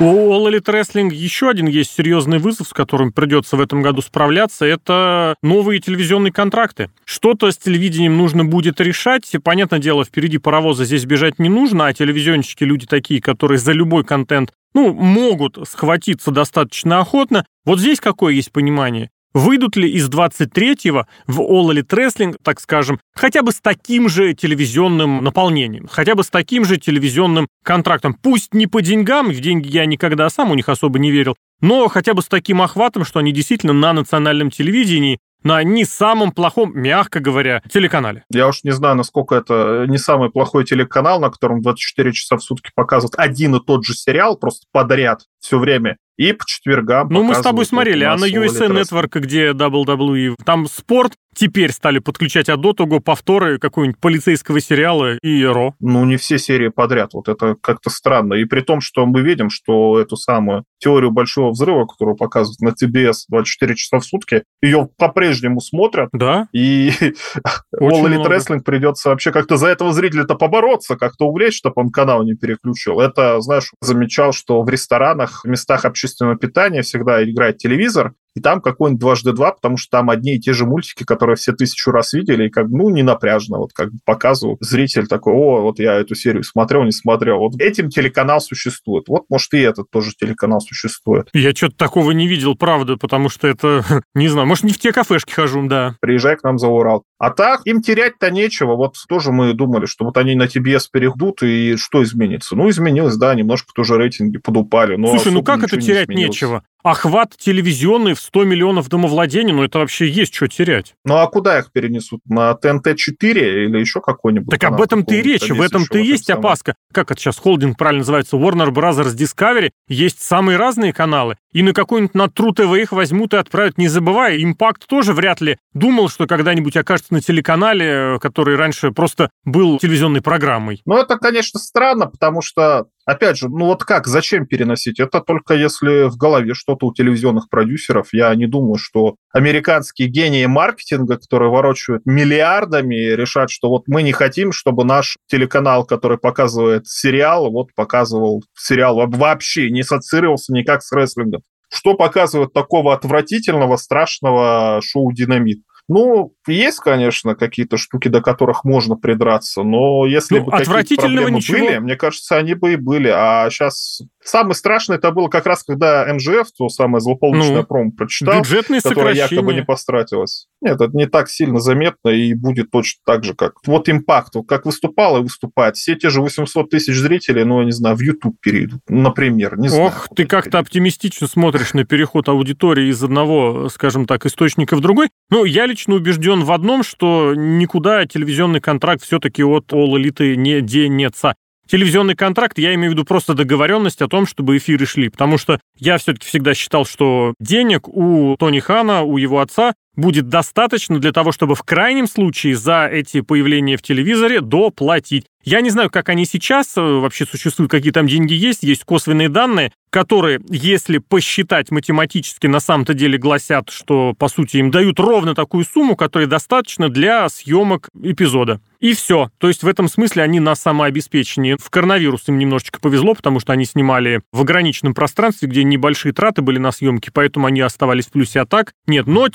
У 0.00 0.32
All 0.32 0.50
Elite 0.50 0.64
Wrestling 0.64 1.12
еще 1.12 1.50
один 1.50 1.66
есть 1.66 1.90
серьезный 1.94 2.38
вызов, 2.38 2.68
с 2.68 2.72
которым 2.72 3.12
придется 3.12 3.58
в 3.58 3.60
этом 3.60 3.82
году 3.82 4.00
справляться. 4.00 4.64
Это 4.64 5.34
новые 5.42 5.78
телевизионные 5.78 6.32
контракты. 6.32 6.90
Что-то 7.04 7.50
с 7.50 7.58
телевидением 7.58 8.16
нужно 8.16 8.46
будет 8.46 8.80
решать. 8.80 9.30
Понятное 9.44 9.78
дело, 9.78 10.06
впереди 10.06 10.38
паровоза 10.38 10.86
здесь 10.86 11.04
бежать 11.04 11.38
не 11.38 11.50
нужно, 11.50 11.86
а 11.86 11.92
телевизионщики 11.92 12.64
люди 12.64 12.86
такие, 12.86 13.20
которые 13.20 13.58
за 13.58 13.72
любой 13.72 14.02
контент 14.02 14.54
ну, 14.72 14.94
могут 14.94 15.58
схватиться 15.68 16.30
достаточно 16.30 17.00
охотно. 17.00 17.44
Вот 17.66 17.78
здесь 17.78 18.00
какое 18.00 18.32
есть 18.32 18.52
понимание? 18.52 19.10
Выйдут 19.32 19.76
ли 19.76 19.90
из 19.90 20.08
23-го 20.08 21.06
в 21.26 21.40
All 21.40 21.72
Elite 21.72 21.88
Wrestling, 21.88 22.36
так 22.42 22.60
скажем, 22.60 22.98
хотя 23.14 23.42
бы 23.42 23.52
с 23.52 23.60
таким 23.60 24.08
же 24.08 24.34
телевизионным 24.34 25.22
наполнением, 25.22 25.86
хотя 25.88 26.14
бы 26.14 26.24
с 26.24 26.30
таким 26.30 26.64
же 26.64 26.78
телевизионным 26.78 27.46
контрактом. 27.62 28.14
Пусть 28.14 28.54
не 28.54 28.66
по 28.66 28.82
деньгам, 28.82 29.30
в 29.30 29.40
деньги 29.40 29.68
я 29.68 29.86
никогда 29.86 30.28
сам 30.30 30.50
у 30.50 30.54
них 30.54 30.68
особо 30.68 30.98
не 30.98 31.12
верил, 31.12 31.36
но 31.60 31.86
хотя 31.88 32.14
бы 32.14 32.22
с 32.22 32.26
таким 32.26 32.60
охватом, 32.60 33.04
что 33.04 33.20
они 33.20 33.32
действительно 33.32 33.72
на 33.72 33.92
национальном 33.92 34.50
телевидении 34.50 35.18
на 35.42 35.62
не 35.62 35.84
самом 35.84 36.32
плохом, 36.32 36.72
мягко 36.74 37.20
говоря, 37.20 37.62
телеканале. 37.72 38.24
Я 38.30 38.48
уж 38.48 38.62
не 38.64 38.72
знаю, 38.72 38.96
насколько 38.96 39.34
это 39.34 39.86
не 39.88 39.98
самый 39.98 40.30
плохой 40.30 40.64
телеканал, 40.64 41.20
на 41.20 41.30
котором 41.30 41.62
24 41.62 42.12
часа 42.12 42.36
в 42.36 42.42
сутки 42.42 42.70
показывают 42.74 43.14
один 43.16 43.54
и 43.56 43.64
тот 43.64 43.84
же 43.84 43.94
сериал 43.94 44.36
просто 44.36 44.66
подряд 44.72 45.22
все 45.40 45.58
время. 45.58 45.96
И 46.20 46.34
по 46.34 46.44
четвергам 46.44 47.08
Ну, 47.08 47.22
мы 47.22 47.34
с 47.34 47.40
тобой 47.40 47.64
смотрели, 47.64 48.04
а 48.04 48.14
на 48.14 48.26
USA 48.26 48.68
Network, 48.68 49.20
где 49.20 49.52
WWE, 49.52 50.34
там 50.44 50.66
спорт, 50.66 51.14
теперь 51.34 51.72
стали 51.72 51.98
подключать, 51.98 52.50
а 52.50 52.58
до 52.58 52.74
того 52.74 53.00
повторы 53.00 53.58
какого-нибудь 53.58 53.98
полицейского 53.98 54.60
сериала 54.60 55.16
и 55.22 55.44
Ро. 55.44 55.74
Ну, 55.80 56.04
не 56.04 56.18
все 56.18 56.38
серии 56.38 56.68
подряд, 56.68 57.14
вот 57.14 57.28
это 57.28 57.56
как-то 57.60 57.88
странно. 57.88 58.34
И 58.34 58.44
при 58.44 58.60
том, 58.60 58.82
что 58.82 59.06
мы 59.06 59.22
видим, 59.22 59.48
что 59.48 59.98
эту 59.98 60.16
самую 60.16 60.64
теорию 60.78 61.10
Большого 61.10 61.50
Взрыва, 61.50 61.86
которую 61.86 62.16
показывают 62.16 62.60
на 62.60 62.72
ТБС 62.72 63.26
24 63.28 63.74
часа 63.76 63.98
в 63.98 64.04
сутки, 64.04 64.44
ее 64.60 64.88
по-прежнему 64.98 65.60
смотрят. 65.60 66.10
Да. 66.12 66.48
И 66.52 66.90
All 67.80 68.02
Elite 68.02 68.26
Wrestling 68.26 68.60
придется 68.60 69.10
вообще 69.10 69.32
как-то 69.32 69.56
за 69.56 69.68
этого 69.68 69.92
зрителя-то 69.92 70.34
побороться, 70.34 70.96
как-то 70.96 71.26
увлечь, 71.26 71.56
чтобы 71.56 71.74
он 71.76 71.90
канал 71.90 72.24
не 72.24 72.34
переключил. 72.34 73.00
Это, 73.00 73.40
знаешь, 73.40 73.70
замечал, 73.80 74.32
что 74.32 74.62
в 74.62 74.68
ресторанах, 74.68 75.44
в 75.44 75.48
местах 75.48 75.84
общественного 76.10 76.36
питания 76.36 76.82
всегда 76.82 77.22
играет 77.24 77.58
телевизор, 77.58 78.14
и 78.34 78.40
там 78.40 78.60
какой-нибудь 78.60 79.00
дважды 79.00 79.32
два, 79.32 79.52
потому 79.52 79.76
что 79.76 79.98
там 79.98 80.10
одни 80.10 80.36
и 80.36 80.40
те 80.40 80.52
же 80.52 80.64
мультики, 80.64 81.04
которые 81.04 81.36
все 81.36 81.52
тысячу 81.52 81.90
раз 81.90 82.12
видели, 82.12 82.46
и 82.46 82.50
как 82.50 82.68
ну, 82.68 82.88
не 82.90 83.02
напряжно, 83.02 83.58
вот 83.58 83.72
как 83.72 83.90
бы 83.90 83.98
показывают. 84.04 84.60
Зритель 84.60 85.08
такой, 85.08 85.34
о, 85.34 85.62
вот 85.62 85.78
я 85.80 85.94
эту 85.94 86.14
серию 86.14 86.44
смотрел, 86.44 86.84
не 86.84 86.92
смотрел. 86.92 87.38
Вот 87.38 87.60
этим 87.60 87.90
телеканал 87.90 88.40
существует. 88.40 89.08
Вот, 89.08 89.24
может, 89.28 89.52
и 89.54 89.58
этот 89.58 89.90
тоже 89.90 90.12
телеканал 90.16 90.60
существует. 90.60 91.28
Я 91.32 91.52
что-то 91.52 91.76
такого 91.76 92.12
не 92.12 92.28
видел, 92.28 92.54
правда, 92.54 92.96
потому 92.96 93.28
что 93.28 93.48
это, 93.48 93.84
не 94.14 94.28
знаю, 94.28 94.46
может, 94.46 94.64
не 94.64 94.72
в 94.72 94.78
те 94.78 94.92
кафешки 94.92 95.32
хожу, 95.32 95.66
да. 95.66 95.96
Приезжай 96.00 96.36
к 96.36 96.44
нам 96.44 96.58
за 96.58 96.68
Урал. 96.68 97.04
А 97.20 97.30
так, 97.30 97.60
им 97.66 97.82
терять-то 97.82 98.30
нечего. 98.30 98.76
Вот 98.76 98.94
тоже 99.06 99.30
мы 99.30 99.52
думали, 99.52 99.84
что 99.84 100.06
вот 100.06 100.16
они 100.16 100.34
на 100.34 100.44
TBS 100.44 100.84
перейдут, 100.90 101.42
и 101.42 101.76
что 101.76 102.02
изменится? 102.02 102.56
Ну, 102.56 102.70
изменилось, 102.70 103.16
да, 103.16 103.34
немножко 103.34 103.74
тоже 103.74 103.98
рейтинги 103.98 104.38
подупали. 104.38 104.96
Но 104.96 105.08
Слушай, 105.08 105.32
ну 105.32 105.42
как 105.42 105.62
это 105.62 105.78
терять 105.78 106.08
не 106.08 106.24
нечего? 106.24 106.64
охват 106.82 107.36
телевизионный 107.36 108.14
в 108.14 108.20
100 108.20 108.44
миллионов 108.44 108.88
домовладений, 108.88 109.52
ну 109.52 109.64
это 109.64 109.78
вообще 109.78 110.08
есть 110.08 110.34
что 110.34 110.48
терять. 110.48 110.94
Ну 111.04 111.16
а 111.16 111.26
куда 111.26 111.58
их 111.58 111.72
перенесут? 111.72 112.20
На 112.26 112.52
ТНТ-4 112.52 113.20
или 113.20 113.78
еще 113.78 114.00
какой-нибудь? 114.00 114.50
Так 114.50 114.64
об 114.64 114.80
этом-то 114.80 115.14
и 115.14 115.22
речь, 115.22 115.48
в 115.48 115.60
этом-то 115.60 115.98
и 115.98 116.04
есть 116.04 116.30
опаска. 116.30 116.74
Как 116.92 117.10
это 117.10 117.20
сейчас 117.20 117.38
холдинг 117.38 117.76
правильно 117.76 118.00
называется? 118.00 118.36
Warner 118.36 118.70
Brothers 118.70 119.16
Discovery. 119.16 119.70
Есть 119.88 120.22
самые 120.22 120.56
разные 120.56 120.92
каналы. 120.92 121.36
И 121.52 121.62
на 121.62 121.72
какой-нибудь 121.72 122.14
на 122.14 122.26
True 122.26 122.54
TV 122.54 122.82
их 122.82 122.92
возьмут 122.92 123.34
и 123.34 123.36
отправят, 123.36 123.76
не 123.76 123.88
забывая. 123.88 124.40
Импакт 124.42 124.86
тоже 124.86 125.12
вряд 125.12 125.40
ли 125.40 125.58
думал, 125.74 126.08
что 126.08 126.26
когда-нибудь 126.26 126.76
окажется 126.76 127.09
на 127.10 127.20
телеканале, 127.20 128.18
который 128.20 128.56
раньше 128.56 128.90
просто 128.90 129.30
был 129.44 129.78
телевизионной 129.78 130.22
программой. 130.22 130.82
Ну 130.84 130.96
это, 130.96 131.18
конечно, 131.18 131.58
странно, 131.58 132.06
потому 132.06 132.42
что 132.42 132.86
Опять 133.10 133.38
же, 133.38 133.48
ну 133.48 133.64
вот 133.64 133.82
как, 133.82 134.06
зачем 134.06 134.46
переносить? 134.46 135.00
Это 135.00 135.20
только 135.20 135.54
если 135.54 136.08
в 136.08 136.16
голове 136.16 136.54
что-то 136.54 136.86
у 136.86 136.94
телевизионных 136.94 137.48
продюсеров. 137.48 138.10
Я 138.12 138.32
не 138.36 138.46
думаю, 138.46 138.76
что 138.76 139.16
американские 139.32 140.06
гении 140.06 140.46
маркетинга, 140.46 141.16
которые 141.16 141.50
ворочают 141.50 142.06
миллиардами, 142.06 142.94
решат, 142.94 143.50
что 143.50 143.68
вот 143.68 143.88
мы 143.88 144.04
не 144.04 144.12
хотим, 144.12 144.52
чтобы 144.52 144.84
наш 144.84 145.16
телеканал, 145.28 145.84
который 145.84 146.18
показывает 146.18 146.86
сериал, 146.86 147.50
вот 147.50 147.74
показывал 147.74 148.44
сериал, 148.56 149.04
вообще 149.08 149.72
не 149.72 149.80
ассоциировался 149.80 150.52
никак 150.52 150.84
с 150.84 150.92
рестлингом. 150.92 151.42
Что 151.72 151.94
показывает 151.94 152.52
такого 152.52 152.94
отвратительного, 152.94 153.76
страшного 153.76 154.80
шоу 154.82 155.12
«Динамит»? 155.12 155.62
Ну, 155.92 156.32
есть, 156.46 156.78
конечно, 156.78 157.34
какие-то 157.34 157.76
штуки, 157.76 158.06
до 158.06 158.22
которых 158.22 158.62
можно 158.62 158.94
придраться, 158.94 159.64
но 159.64 160.06
если 160.06 160.38
ну, 160.38 160.44
бы 160.44 160.52
какие-то 160.52 161.02
проблемы 161.02 161.32
ничего... 161.32 161.58
были, 161.58 161.78
мне 161.78 161.96
кажется, 161.96 162.36
они 162.36 162.54
бы 162.54 162.74
и 162.74 162.76
были. 162.76 163.08
А 163.08 163.50
сейчас 163.50 164.00
Самое 164.22 164.54
страшное 164.54 164.98
это 164.98 165.10
было 165.12 165.28
как 165.28 165.46
раз, 165.46 165.62
когда 165.62 166.06
МЖФ, 166.12 166.48
то 166.56 166.68
самое 166.68 167.00
злополучное 167.00 167.58
ну, 167.58 167.64
промо 167.64 167.90
прочитал, 167.90 168.42
которое 168.82 169.14
якобы 169.14 169.54
не 169.54 169.62
постратилось. 169.62 170.46
Нет, 170.60 170.80
это 170.80 170.94
не 170.94 171.06
так 171.06 171.30
сильно 171.30 171.58
заметно 171.58 172.10
и 172.10 172.34
будет 172.34 172.70
точно 172.70 173.00
так 173.06 173.24
же, 173.24 173.34
как... 173.34 173.54
Вот 173.66 173.88
импакт, 173.88 174.34
как 174.46 174.66
выступал 174.66 175.18
и 175.18 175.22
выступает. 175.22 175.76
Все 175.76 175.94
те 175.94 176.10
же 176.10 176.20
800 176.20 176.68
тысяч 176.68 176.94
зрителей, 176.96 177.44
ну, 177.44 177.60
я 177.60 177.64
не 177.64 177.72
знаю, 177.72 177.96
в 177.96 178.00
YouTube 178.00 178.36
перейдут, 178.40 178.80
например, 178.88 179.58
не 179.58 179.68
знаю. 179.68 179.86
Ох, 179.86 180.08
ты 180.14 180.26
как-то 180.26 180.58
оптимистично 180.58 181.26
смотришь 181.26 181.72
на 181.72 181.84
переход 181.84 182.28
аудитории 182.28 182.88
из 182.88 183.02
одного, 183.02 183.70
скажем 183.70 184.04
так, 184.06 184.26
источника 184.26 184.76
в 184.76 184.80
другой. 184.80 185.08
Ну, 185.30 185.44
я 185.44 185.64
лично 185.64 185.94
убежден 185.94 186.44
в 186.44 186.52
одном, 186.52 186.82
что 186.82 187.34
никуда 187.34 188.04
телевизионный 188.04 188.60
контракт 188.60 189.02
все-таки 189.02 189.42
от 189.42 189.72
All 189.72 189.94
Elite 189.96 190.36
не 190.36 190.60
денется 190.60 191.34
телевизионный 191.70 192.16
контракт, 192.16 192.58
я 192.58 192.74
имею 192.74 192.90
в 192.90 192.94
виду 192.94 193.04
просто 193.04 193.34
договоренность 193.34 194.02
о 194.02 194.08
том, 194.08 194.26
чтобы 194.26 194.56
эфиры 194.56 194.86
шли. 194.86 195.08
Потому 195.08 195.38
что 195.38 195.60
я 195.78 195.98
все-таки 195.98 196.26
всегда 196.26 196.54
считал, 196.54 196.84
что 196.84 197.34
денег 197.38 197.88
у 197.88 198.36
Тони 198.38 198.58
Хана, 198.58 199.02
у 199.02 199.16
его 199.16 199.40
отца 199.40 199.74
будет 199.96 200.28
достаточно 200.28 200.98
для 200.98 201.12
того, 201.12 201.32
чтобы 201.32 201.54
в 201.54 201.62
крайнем 201.62 202.06
случае 202.06 202.56
за 202.56 202.86
эти 202.86 203.20
появления 203.20 203.76
в 203.76 203.82
телевизоре 203.82 204.40
доплатить. 204.40 205.26
Я 205.42 205.62
не 205.62 205.70
знаю, 205.70 205.88
как 205.88 206.10
они 206.10 206.26
сейчас 206.26 206.76
э, 206.76 206.80
вообще 206.80 207.24
существуют, 207.24 207.70
какие 207.70 207.92
там 207.92 208.06
деньги 208.06 208.34
есть, 208.34 208.62
есть 208.62 208.84
косвенные 208.84 209.30
данные, 209.30 209.72
которые, 209.88 210.40
если 210.48 210.98
посчитать 210.98 211.70
математически, 211.70 212.46
на 212.46 212.60
самом-то 212.60 212.92
деле 212.92 213.16
гласят, 213.16 213.70
что, 213.70 214.14
по 214.18 214.28
сути, 214.28 214.58
им 214.58 214.70
дают 214.70 215.00
ровно 215.00 215.34
такую 215.34 215.64
сумму, 215.64 215.96
которая 215.96 216.28
достаточно 216.28 216.90
для 216.90 217.28
съемок 217.28 217.88
эпизода. 218.02 218.60
И 218.80 218.94
все. 218.94 219.30
То 219.38 219.48
есть 219.48 219.62
в 219.62 219.68
этом 219.68 219.88
смысле 219.88 220.22
они 220.22 220.40
на 220.40 220.54
самообеспечении. 220.54 221.56
В 221.60 221.68
коронавирус 221.68 222.28
им 222.28 222.38
немножечко 222.38 222.80
повезло, 222.80 223.14
потому 223.14 223.38
что 223.38 223.52
они 223.52 223.66
снимали 223.66 224.22
в 224.32 224.40
ограниченном 224.40 224.94
пространстве, 224.94 225.48
где 225.48 225.64
небольшие 225.64 226.12
траты 226.12 226.40
были 226.40 226.58
на 226.58 226.72
съемки, 226.72 227.10
поэтому 227.12 227.46
они 227.46 227.60
оставались 227.60 228.06
в 228.06 228.12
плюсе. 228.12 228.40
А 228.40 228.46
так 228.46 228.72
нет. 228.86 229.06
Но 229.06 229.28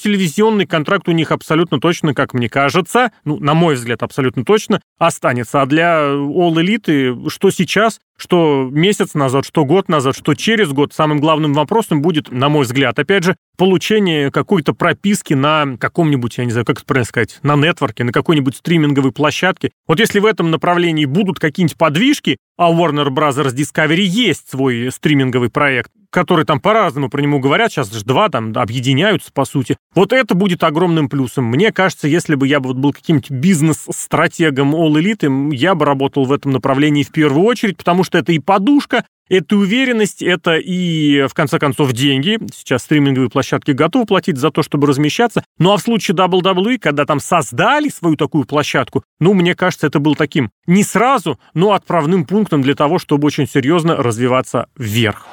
телевизионный 0.46 0.68
контракт 0.68 1.08
у 1.08 1.12
них 1.12 1.32
абсолютно 1.32 1.80
точно, 1.80 2.14
как 2.14 2.34
мне 2.34 2.50
кажется, 2.50 3.12
ну, 3.24 3.40
на 3.40 3.54
мой 3.54 3.75
взгляд, 3.75 4.04
абсолютно 4.04 4.46
точно, 4.46 4.80
останется. 5.00 5.62
А 5.62 5.66
для 5.66 6.02
All 6.02 6.54
Elite, 6.54 7.30
что 7.30 7.50
сейчас, 7.50 8.00
что 8.18 8.70
месяц 8.72 9.16
назад, 9.16 9.46
что 9.46 9.66
год 9.66 9.90
назад, 9.90 10.16
что 10.16 10.36
через 10.36 10.70
год, 10.70 10.94
самым 10.94 11.20
главным 11.20 11.54
вопросом 11.54 12.02
будет, 12.02 12.32
на 12.32 12.50
мой 12.50 12.64
взгляд, 12.64 13.00
опять 13.00 13.24
же, 13.24 13.36
получение 13.58 14.32
какой-то 14.32 14.74
прописки 14.74 15.34
на 15.34 15.78
каком-нибудь, 15.78 16.38
я 16.38 16.46
не 16.46 16.52
знаю, 16.52 16.66
как 16.66 16.78
это 16.78 16.86
правильно 16.86 17.08
сказать, 17.08 17.40
на 17.42 17.56
нетворке, 17.56 18.04
на 18.04 18.12
какой-нибудь 18.12 18.56
стриминговой 18.56 19.12
площадке. 19.12 19.72
Вот 19.88 20.00
если 20.00 20.20
в 20.20 20.25
этом 20.25 20.52
направлении 20.52 21.06
будут 21.06 21.40
какие-нибудь 21.40 21.78
подвижки, 21.78 22.38
а 22.58 22.72
Warner 22.72 23.08
Bros. 23.08 23.36
Discovery 23.54 24.02
есть 24.02 24.50
свой 24.50 24.92
стриминговый 24.92 25.50
проект, 25.50 25.92
который 26.15 26.45
там 26.45 26.62
по-разному 26.62 27.10
про 27.10 27.22
него 27.22 27.39
говорят, 27.39 27.74
сейчас 27.74 27.91
же 27.91 28.05
два 28.05 28.29
там 28.29 28.53
объединяются, 28.55 29.34
по 29.34 29.43
сути. 29.43 29.75
Вот 29.93 30.13
это 30.13 30.34
будет 30.34 30.63
огромным 30.63 31.10
плюсом. 31.10 31.43
Мне 31.43 31.74
кажется, 31.74 32.07
если 32.07 32.36
бы 32.36 32.48
я 32.48 32.62
вот 32.62 32.77
был 32.77 32.93
каким-нибудь 32.93 33.31
бизнес-стратегом 33.31 34.74
All 34.74 34.93
Elite, 34.93 35.53
я 35.53 35.75
бы 35.75 35.84
работал 35.84 36.24
в 36.24 36.31
этом 36.31 36.53
направлении 36.53 37.03
в 37.03 37.12
первую 37.12 37.45
очередь, 37.45 37.75
потому 37.75 38.05
что 38.05 38.17
это 38.17 38.31
и 38.31 38.39
подушка, 38.39 39.03
это 39.27 39.57
уверенность, 39.57 40.22
это 40.22 40.55
и, 40.55 41.27
в 41.27 41.34
конце 41.34 41.60
концов, 41.60 41.91
деньги. 41.91 42.39
Сейчас 42.53 42.84
стриминговые 42.84 43.29
площадки 43.29 43.72
готовы 43.72 44.05
платить 44.05 44.38
за 44.38 44.51
то, 44.51 44.63
чтобы 44.63 44.88
размещаться. 44.88 45.43
Ну 45.60 45.74
а 45.74 45.77
в 45.77 45.81
случае 45.81 46.15
WWE, 46.15 46.77
когда 46.77 47.05
там 47.05 47.19
создали 47.19 47.89
свою 47.89 48.15
такую 48.15 48.45
площадку, 48.45 49.03
ну, 49.19 49.34
мне 49.34 49.53
кажется, 49.53 49.88
это 49.88 50.00
был 50.00 50.15
таким 50.15 50.50
не 50.65 50.84
сразу, 50.84 51.38
но 51.53 51.74
отправным 51.74 52.24
пунктом 52.24 52.62
для 52.62 52.75
того, 52.75 53.00
чтобы 53.00 53.25
очень 53.25 53.48
серьезно 53.48 53.98
развиваться 53.98 54.67
вверх. 54.77 55.25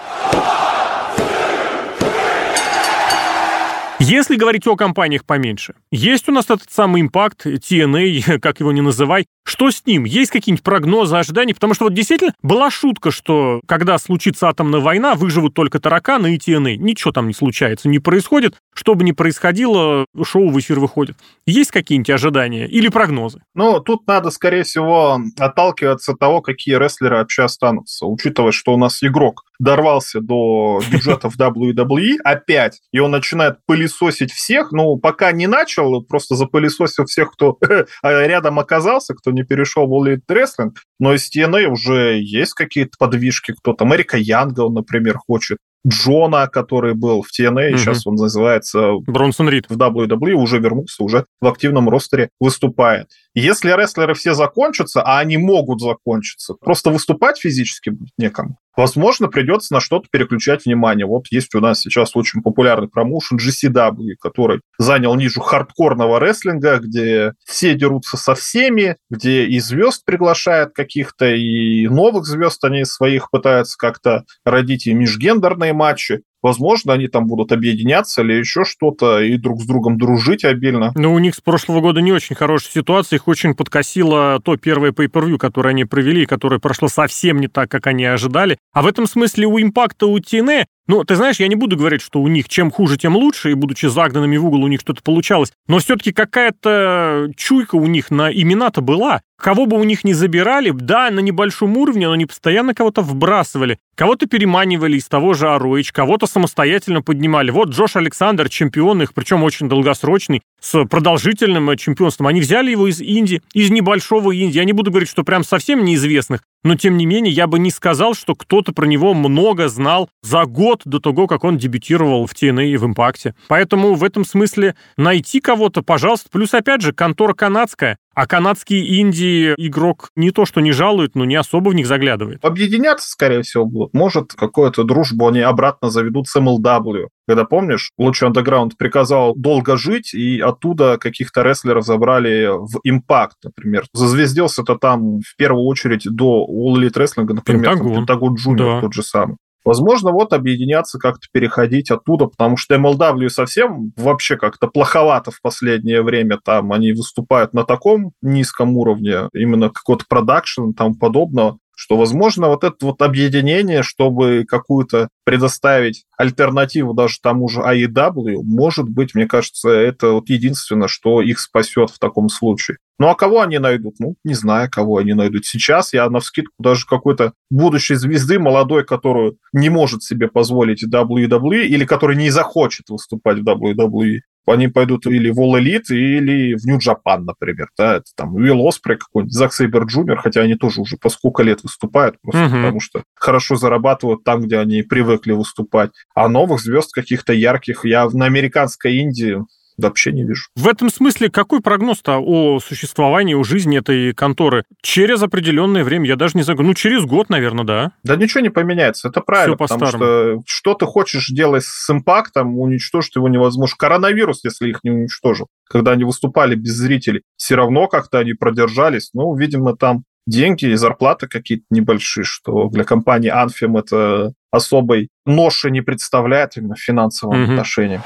Если 4.04 4.35
говорить 4.35 4.66
о 4.66 4.75
компаниях 4.75 5.25
поменьше, 5.25 5.75
есть 5.92 6.28
у 6.28 6.32
нас 6.32 6.47
этот 6.47 6.73
самый 6.73 7.02
импакт, 7.02 7.47
TNA, 7.47 8.38
как 8.40 8.59
его 8.59 8.73
ни 8.73 8.80
называй, 8.80 9.26
что 9.44 9.71
с 9.71 9.87
ним? 9.87 10.04
Есть 10.04 10.32
какие-нибудь 10.32 10.64
прогнозы, 10.64 11.16
ожидания? 11.16 11.54
Потому 11.54 11.75
что 11.75 11.85
вот 11.85 11.94
действительно 11.94 12.35
была 12.42 12.71
шутка, 12.71 13.12
что 13.12 13.61
когда 13.66 13.99
случится 13.99 14.49
атомная 14.49 14.80
война, 14.80 15.14
выживут 15.14 15.54
только 15.54 15.78
тараканы 15.78 16.35
и 16.35 16.38
TNA. 16.38 16.76
Ничего 16.76 17.12
там 17.12 17.28
не 17.28 17.32
случается, 17.32 17.88
не 17.88 18.00
происходит. 18.00 18.56
Что 18.75 18.97
бы 18.97 19.04
ни 19.04 19.12
происходило, 19.12 20.04
шоу 20.25 20.49
в 20.50 20.59
эфир 20.59 20.80
выходит. 20.80 21.16
Есть 21.47 21.71
какие-нибудь 21.71 22.11
ожидания 22.11 22.66
или 22.66 22.88
прогнозы? 22.88 23.42
Ну, 23.54 23.78
тут 23.80 24.06
надо, 24.09 24.30
скорее 24.30 24.64
всего, 24.64 25.21
отталкиваться 25.38 26.12
от 26.12 26.18
того, 26.18 26.40
какие 26.40 26.76
рестлеры 26.76 27.16
вообще 27.16 27.44
останутся. 27.44 28.06
Учитывая, 28.06 28.52
что 28.52 28.75
у 28.75 28.76
нас 28.76 29.02
игрок 29.02 29.44
дорвался 29.59 30.21
до 30.21 30.80
бюджетов 30.90 31.37
WWE 31.38 32.16
опять, 32.25 32.80
и 32.92 32.99
он 32.99 33.12
начинает 33.12 33.59
пылесосить 33.66 33.91
всех, 34.32 34.72
ну, 34.72 34.96
пока 34.96 35.32
не 35.32 35.46
начал, 35.46 36.02
просто 36.02 36.34
запылесосил 36.34 37.04
всех, 37.06 37.32
кто 37.32 37.58
рядом 38.02 38.58
оказался, 38.58 39.14
кто 39.14 39.30
не 39.30 39.42
перешел 39.42 39.87
в 39.87 39.92
Elite 39.92 40.22
Wrestling, 40.28 40.72
но 40.99 41.14
из 41.14 41.30
TNA 41.34 41.66
уже 41.66 42.20
есть 42.20 42.54
какие-то 42.54 42.92
подвижки, 42.99 43.52
кто-то, 43.52 43.84
Америка 43.84 44.16
Янга, 44.16 44.61
он, 44.61 44.75
например, 44.75 45.18
хочет, 45.18 45.58
Джона, 45.87 46.46
который 46.46 46.94
был 46.94 47.22
в 47.22 47.28
TNA, 47.28 47.70
угу. 47.70 47.78
сейчас 47.78 48.06
он 48.06 48.14
называется... 48.14 48.92
Бронсон 49.06 49.49
Рид. 49.49 49.66
В 49.68 49.76
WWE 49.76 50.32
уже 50.32 50.58
вернулся, 50.58 51.02
уже 51.02 51.26
в 51.40 51.46
активном 51.46 51.88
ростере 51.88 52.30
выступает. 52.38 53.08
Если 53.34 53.70
рестлеры 53.70 54.14
все 54.14 54.34
закончатся, 54.34 55.02
а 55.02 55.18
они 55.18 55.38
могут 55.38 55.80
закончиться, 55.80 56.54
просто 56.54 56.90
выступать 56.90 57.38
физически 57.38 57.90
будет 57.90 58.12
некому. 58.16 58.58
Возможно, 58.76 59.28
придется 59.28 59.74
на 59.74 59.80
что-то 59.80 60.06
переключать 60.10 60.64
внимание. 60.64 61.06
Вот 61.06 61.26
есть 61.30 61.54
у 61.54 61.60
нас 61.60 61.80
сейчас 61.80 62.16
очень 62.16 62.42
популярный 62.42 62.88
промоушен 62.88 63.38
GCW, 63.38 64.14
который 64.20 64.60
занял 64.78 65.14
нишу 65.14 65.40
хардкорного 65.40 66.18
рестлинга, 66.18 66.78
где 66.78 67.34
все 67.44 67.74
дерутся 67.74 68.16
со 68.16 68.34
всеми, 68.34 68.96
где 69.10 69.44
и 69.44 69.60
звезд 69.60 70.04
приглашают 70.04 70.72
каких-то, 70.74 71.26
и 71.26 71.86
новых 71.88 72.24
звезд 72.24 72.64
они 72.64 72.84
своих 72.84 73.30
пытаются 73.30 73.76
как-то 73.76 74.24
родить, 74.44 74.86
и 74.86 74.94
межгендерные 74.94 75.72
матчи. 75.72 76.22
Возможно, 76.42 76.92
они 76.92 77.06
там 77.06 77.26
будут 77.26 77.52
объединяться 77.52 78.22
или 78.22 78.34
еще 78.34 78.64
что-то, 78.64 79.20
и 79.20 79.37
друг 79.38 79.62
с 79.62 79.66
другом 79.66 79.96
дружить 79.96 80.44
обильно. 80.44 80.92
Но 80.96 81.14
у 81.14 81.18
них 81.18 81.34
с 81.37 81.40
прошлого 81.40 81.80
года 81.80 82.00
не 82.00 82.12
очень 82.12 82.34
хорошая 82.34 82.72
ситуация. 82.72 83.16
Их 83.16 83.28
очень 83.28 83.54
подкосило 83.54 84.40
то 84.44 84.56
первое 84.56 84.90
pay-per-view, 84.90 85.38
которое 85.38 85.70
они 85.70 85.84
провели, 85.84 86.26
которое 86.26 86.58
прошло 86.58 86.88
совсем 86.88 87.40
не 87.40 87.49
так, 87.49 87.70
как 87.70 87.87
они 87.87 88.04
ожидали. 88.04 88.58
А 88.72 88.82
в 88.82 88.87
этом 88.87 89.06
смысле 89.06 89.46
у 89.46 89.61
импакта 89.61 90.06
у 90.06 90.18
TNA 90.18 90.64
ну, 90.88 91.04
ты 91.04 91.14
знаешь, 91.14 91.36
я 91.36 91.48
не 91.48 91.54
буду 91.54 91.76
говорить, 91.76 92.02
что 92.02 92.20
у 92.20 92.28
них 92.28 92.48
чем 92.48 92.70
хуже, 92.70 92.96
тем 92.96 93.16
лучше, 93.16 93.52
и 93.52 93.54
будучи 93.54 93.86
загнанными 93.86 94.36
в 94.36 94.46
угол, 94.46 94.64
у 94.64 94.68
них 94.68 94.80
что-то 94.80 95.02
получалось. 95.02 95.52
Но 95.68 95.78
все-таки 95.78 96.12
какая-то 96.12 97.30
чуйка 97.36 97.76
у 97.76 97.86
них 97.86 98.10
на 98.10 98.32
имена-то 98.32 98.80
была. 98.80 99.22
Кого 99.40 99.66
бы 99.66 99.76
у 99.76 99.82
них 99.82 100.04
ни 100.04 100.12
забирали, 100.12 100.70
да, 100.70 101.10
на 101.10 101.18
небольшом 101.18 101.76
уровне, 101.76 102.06
но 102.06 102.12
они 102.12 102.26
постоянно 102.26 102.74
кого-то 102.74 103.02
вбрасывали. 103.02 103.78
Кого-то 103.96 104.26
переманивали 104.26 104.96
из 104.96 105.06
того 105.06 105.34
же 105.34 105.48
Ароич, 105.48 105.90
кого-то 105.90 106.26
самостоятельно 106.26 107.02
поднимали. 107.02 107.50
Вот 107.50 107.70
Джош 107.70 107.96
Александр, 107.96 108.48
чемпион 108.48 109.02
их, 109.02 109.14
причем 109.14 109.42
очень 109.42 109.68
долгосрочный, 109.68 110.42
с 110.60 110.84
продолжительным 110.84 111.76
чемпионством. 111.76 112.28
Они 112.28 112.40
взяли 112.40 112.70
его 112.70 112.88
из 112.88 113.00
Индии, 113.00 113.42
из 113.52 113.70
небольшого 113.70 114.30
Индии. 114.30 114.58
Я 114.58 114.64
не 114.64 114.72
буду 114.72 114.90
говорить, 114.90 115.10
что 115.10 115.24
прям 115.24 115.42
совсем 115.42 115.84
неизвестных, 115.84 116.42
но 116.62 116.76
тем 116.76 116.96
не 116.96 117.04
менее 117.04 117.34
я 117.34 117.48
бы 117.48 117.58
не 117.58 117.72
сказал, 117.72 118.14
что 118.14 118.36
кто-то 118.36 118.72
про 118.72 118.86
него 118.86 119.12
много 119.12 119.68
знал 119.68 120.08
за 120.22 120.44
год 120.44 120.71
год 120.72 120.82
до 120.84 121.00
того, 121.00 121.26
как 121.26 121.44
он 121.44 121.58
дебютировал 121.58 122.26
в 122.26 122.32
TNA 122.32 122.66
и 122.66 122.76
в 122.76 122.86
Импакте. 122.86 123.34
Поэтому 123.48 123.94
в 123.94 124.04
этом 124.04 124.24
смысле 124.24 124.74
найти 124.96 125.40
кого-то, 125.40 125.82
пожалуйста. 125.82 126.28
Плюс, 126.32 126.54
опять 126.54 126.80
же, 126.80 126.92
контора 126.92 127.34
канадская. 127.34 127.98
А 128.14 128.26
канадский 128.26 129.00
инди 129.00 129.54
игрок 129.56 130.10
не 130.16 130.30
то 130.32 130.44
что 130.44 130.60
не 130.60 130.72
жалует, 130.72 131.14
но 131.14 131.24
не 131.24 131.34
особо 131.36 131.70
в 131.70 131.74
них 131.74 131.86
заглядывает. 131.86 132.44
Объединяться, 132.44 133.08
скорее 133.08 133.42
всего, 133.42 133.64
будут. 133.64 133.94
Может, 133.94 134.34
какую-то 134.34 134.84
дружбу 134.84 135.28
они 135.28 135.40
обратно 135.40 135.88
заведут 135.90 136.28
с 136.28 136.36
MLW. 136.36 137.06
Когда, 137.26 137.44
помнишь, 137.44 137.90
Lucha 137.96 138.28
Underground 138.28 138.76
приказал 138.76 139.34
долго 139.34 139.78
жить, 139.78 140.12
и 140.12 140.40
оттуда 140.40 140.98
каких-то 140.98 141.42
рестлеров 141.42 141.84
забрали 141.84 142.48
в 142.50 142.80
Импакт, 142.84 143.36
например. 143.44 143.84
Зазвездился-то 143.94 144.76
там 144.76 145.20
в 145.20 145.36
первую 145.38 145.64
очередь 145.64 146.04
до 146.04 146.46
All 146.46 146.78
Elite 146.78 146.94
Wrestling, 146.94 147.32
например, 147.32 147.62
Пентагон, 147.62 147.94
Пентагон 147.94 148.34
Джуниор 148.34 148.74
да. 148.74 148.80
тот 148.82 148.92
же 148.92 149.02
самый. 149.02 149.36
Возможно, 149.64 150.11
вот 150.11 150.33
объединяться, 150.33 150.99
как-то 150.99 151.26
переходить 151.33 151.90
оттуда, 151.90 152.26
потому 152.26 152.57
что 152.57 152.75
MLW 152.75 153.28
совсем 153.28 153.92
вообще 153.97 154.37
как-то 154.37 154.66
плоховато 154.66 155.31
в 155.31 155.40
последнее 155.40 156.02
время. 156.02 156.38
Там 156.45 156.73
они 156.73 156.92
выступают 156.92 157.54
на 157.54 157.64
таком 157.64 158.12
низком 158.23 158.76
уровне, 158.76 159.28
именно 159.33 159.71
какой-то 159.71 160.04
продакшн 160.09 160.73
тому 160.73 160.95
подобного, 160.95 161.59
что, 161.76 161.96
возможно, 161.96 162.48
вот 162.48 162.64
это 162.64 162.76
вот 162.86 163.02
объединение, 163.02 163.82
чтобы 163.82 164.44
какую-то 164.46 165.08
предоставить 165.24 166.04
альтернативу 166.16 166.94
даже 166.94 167.18
тому 167.20 167.48
же 167.48 167.60
AEW, 167.60 168.42
может 168.42 168.88
быть, 168.88 169.14
мне 169.14 169.26
кажется, 169.26 169.70
это 169.70 170.12
вот 170.12 170.28
единственное, 170.28 170.88
что 170.88 171.22
их 171.22 171.40
спасет 171.40 171.90
в 171.90 171.98
таком 171.98 172.28
случае. 172.28 172.78
Ну 172.98 173.08
а 173.08 173.14
кого 173.14 173.40
они 173.40 173.58
найдут? 173.58 173.96
Ну, 173.98 174.14
не 174.22 174.34
знаю, 174.34 174.70
кого 174.70 174.98
они 174.98 175.12
найдут. 175.14 175.44
Сейчас 175.44 175.92
я 175.92 176.08
на 176.08 176.20
вскидку 176.20 176.54
даже 176.58 176.86
какой-то 176.86 177.32
будущей 177.50 177.96
звезды 177.96 178.38
молодой, 178.38 178.84
которую 178.84 179.38
не 179.52 179.70
может 179.70 180.04
себе 180.04 180.28
позволить 180.28 180.84
WWE 180.84 181.62
или 181.64 181.84
который 181.84 182.16
не 182.16 182.30
захочет 182.30 182.90
выступать 182.90 183.38
в 183.38 183.44
WWE, 183.44 184.20
они 184.46 184.68
пойдут 184.68 185.06
или 185.06 185.30
в 185.30 185.38
All 185.38 185.61
Elite, 185.61 185.94
или 185.94 186.54
в 186.54 186.64
New 186.66 186.78
Japan, 186.78 187.20
например. 187.20 187.68
Да? 187.78 187.96
Это 187.96 188.06
там 188.16 188.34
Уилл 188.34 188.66
Оспрей 188.66 188.96
какой-нибудь, 188.96 189.32
Зак 189.32 189.52
Сейбер 189.52 189.84
Джуниор, 189.84 190.18
хотя 190.18 190.40
они 190.42 190.56
тоже 190.56 190.80
уже 190.80 190.96
по 190.96 191.08
сколько 191.08 191.42
лет 191.42 191.62
выступают, 191.62 192.16
просто 192.22 192.46
угу. 192.46 192.56
потому 192.56 192.80
что 192.80 193.02
хорошо 193.14 193.56
зарабатывают 193.56 194.25
там, 194.25 194.42
где 194.42 194.58
они 194.58 194.82
привыкли 194.82 195.32
выступать. 195.32 195.90
А 196.14 196.28
новых 196.28 196.61
звезд 196.61 196.92
каких-то 196.92 197.32
ярких 197.32 197.84
я 197.84 198.08
на 198.11 198.26
американской 198.26 198.96
Индии 198.96 199.38
вообще 199.82 200.12
не 200.12 200.24
вижу. 200.24 200.44
В 200.56 200.68
этом 200.68 200.90
смысле 200.90 201.30
какой 201.30 201.60
прогноз-то 201.60 202.18
о 202.18 202.60
существовании, 202.60 203.34
о 203.34 203.44
жизни 203.44 203.78
этой 203.78 204.12
конторы? 204.14 204.64
Через 204.82 205.22
определенное 205.22 205.84
время, 205.84 206.06
я 206.06 206.16
даже 206.16 206.36
не 206.36 206.42
знаю, 206.42 206.62
ну, 206.62 206.74
через 206.74 207.04
год, 207.04 207.28
наверное, 207.28 207.64
да? 207.64 207.92
Да 208.04 208.16
ничего 208.16 208.40
не 208.40 208.50
поменяется, 208.50 209.08
это 209.08 209.20
правильно, 209.20 209.56
Все 209.56 209.74
потому 209.74 209.86
что 209.86 210.42
что 210.46 210.74
ты 210.74 210.86
хочешь 210.86 211.28
делать 211.28 211.64
с 211.64 211.90
импактом, 211.90 212.58
уничтожить 212.58 213.16
его 213.16 213.28
невозможно. 213.28 213.76
Коронавирус, 213.78 214.44
если 214.44 214.70
их 214.70 214.80
не 214.82 214.90
уничтожил, 214.90 215.48
когда 215.68 215.92
они 215.92 216.04
выступали 216.04 216.54
без 216.54 216.72
зрителей, 216.72 217.22
все 217.36 217.54
равно 217.56 217.88
как-то 217.88 218.18
они 218.18 218.34
продержались, 218.34 219.10
ну, 219.14 219.34
видимо, 219.34 219.76
там 219.76 220.04
деньги 220.26 220.66
и 220.66 220.74
зарплаты 220.74 221.26
какие-то 221.26 221.64
небольшие, 221.70 222.24
что 222.24 222.68
для 222.68 222.84
компании 222.84 223.32
Anfim 223.32 223.78
это 223.78 224.32
особой 224.50 225.08
ноши 225.26 225.70
не 225.70 225.80
представляет 225.80 226.56
именно 226.56 226.74
в 226.74 226.80
финансовом 226.80 227.36
mm-hmm. 227.36 227.50
отношении. 227.50 228.00